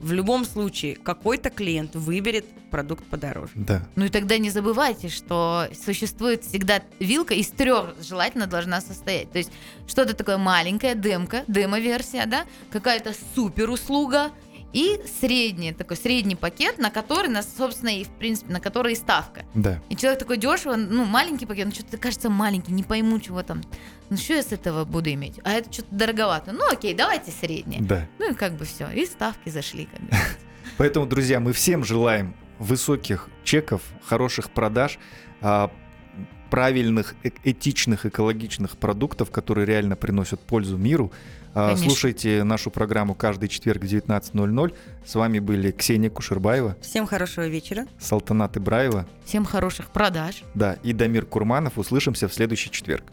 в 0.01 0.12
любом 0.12 0.44
случае, 0.44 0.97
какой-то 0.97 1.51
клиент 1.51 1.94
выберет 1.97 2.47
продукт 2.71 3.05
подороже. 3.07 3.53
Да. 3.55 3.83
Ну 3.97 4.05
и 4.05 4.09
тогда 4.09 4.38
не 4.38 4.51
забывайте, 4.51 5.09
что 5.09 5.66
существует 5.85 6.44
всегда 6.44 6.83
вилка 7.01 7.35
из 7.35 7.49
трех 7.49 7.94
желательно 8.01 8.47
должна 8.47 8.81
состоять. 8.81 9.31
То 9.33 9.38
есть 9.38 9.51
что-то 9.87 10.14
такое 10.14 10.38
маленькое, 10.38 10.94
демка, 10.94 11.44
демо-версия, 11.49 12.27
да, 12.27 12.44
какая-то 12.71 13.12
супер 13.35 13.71
услуга 13.71 14.31
и 14.72 15.00
средний, 15.20 15.72
такой 15.72 15.96
средний 15.96 16.37
пакет, 16.37 16.78
на 16.78 16.90
который, 16.90 17.28
на, 17.28 17.42
собственно, 17.42 17.90
и 17.90 18.04
в 18.04 18.11
принципе, 18.11 18.52
на 18.52 18.61
который 18.61 18.92
и 18.92 18.96
ставка. 18.96 19.44
Да. 19.54 19.81
И 19.88 19.96
человек 19.96 20.18
такой 20.18 20.37
дешево, 20.37 20.76
ну, 20.76 21.04
маленький 21.04 21.46
пакет, 21.46 21.66
ну, 21.66 21.72
что-то 21.72 21.96
кажется 21.96 22.28
маленький, 22.28 22.72
не 22.72 22.83
пойму, 22.83 23.18
чего 23.18 23.42
там. 23.42 23.62
Ну, 24.11 24.16
что 24.16 24.35
я 24.35 24.42
с 24.42 24.52
этого 24.52 24.85
буду 24.85 25.11
иметь? 25.12 25.40
А 25.44 25.52
это 25.52 25.72
что-то 25.72 25.94
дороговато. 25.94 26.52
Ну, 26.52 26.70
окей, 26.70 26.94
давайте 26.94 27.31
среднее. 27.31 27.81
Да. 27.81 28.07
Ну, 28.18 28.33
и 28.33 28.35
как 28.35 28.54
бы 28.54 28.64
все. 28.64 28.88
И 28.90 29.07
ставки 29.07 29.48
зашли. 29.48 29.87
Как. 29.87 30.00
Поэтому, 30.76 31.07
друзья, 31.07 31.40
мы 31.40 31.52
всем 31.52 31.85
желаем 31.85 32.35
высоких 32.59 33.28
чеков, 33.44 33.83
хороших 34.04 34.50
продаж, 34.50 34.98
а, 35.40 35.70
правильных, 36.50 37.14
э- 37.24 37.30
этичных, 37.44 38.06
экологичных 38.06 38.76
продуктов, 38.76 39.30
которые 39.30 39.66
реально 39.66 39.96
приносят 39.96 40.40
пользу 40.40 40.76
миру. 40.76 41.12
А, 41.54 41.68
Конечно. 41.68 41.87
Слушайте 41.90 42.44
нашу 42.44 42.70
программу 42.70 43.14
каждый 43.14 43.48
четверг 43.48 43.82
в 43.82 43.87
19.00. 43.87 44.74
С 45.04 45.14
вами 45.14 45.38
были 45.38 45.70
Ксения 45.72 46.11
Кушербаева, 46.11 46.76
Всем 46.82 47.06
хорошего 47.06 47.46
вечера. 47.48 47.87
Салтанат 47.98 48.56
Ибраева, 48.56 49.06
Всем 49.24 49.44
хороших 49.44 49.90
продаж. 49.90 50.42
да, 50.54 50.74
и 50.82 50.92
Дамир 50.92 51.24
Курманов. 51.24 51.78
Услышимся 51.78 52.28
в 52.28 52.34
следующий 52.34 52.70
четверг. 52.70 53.04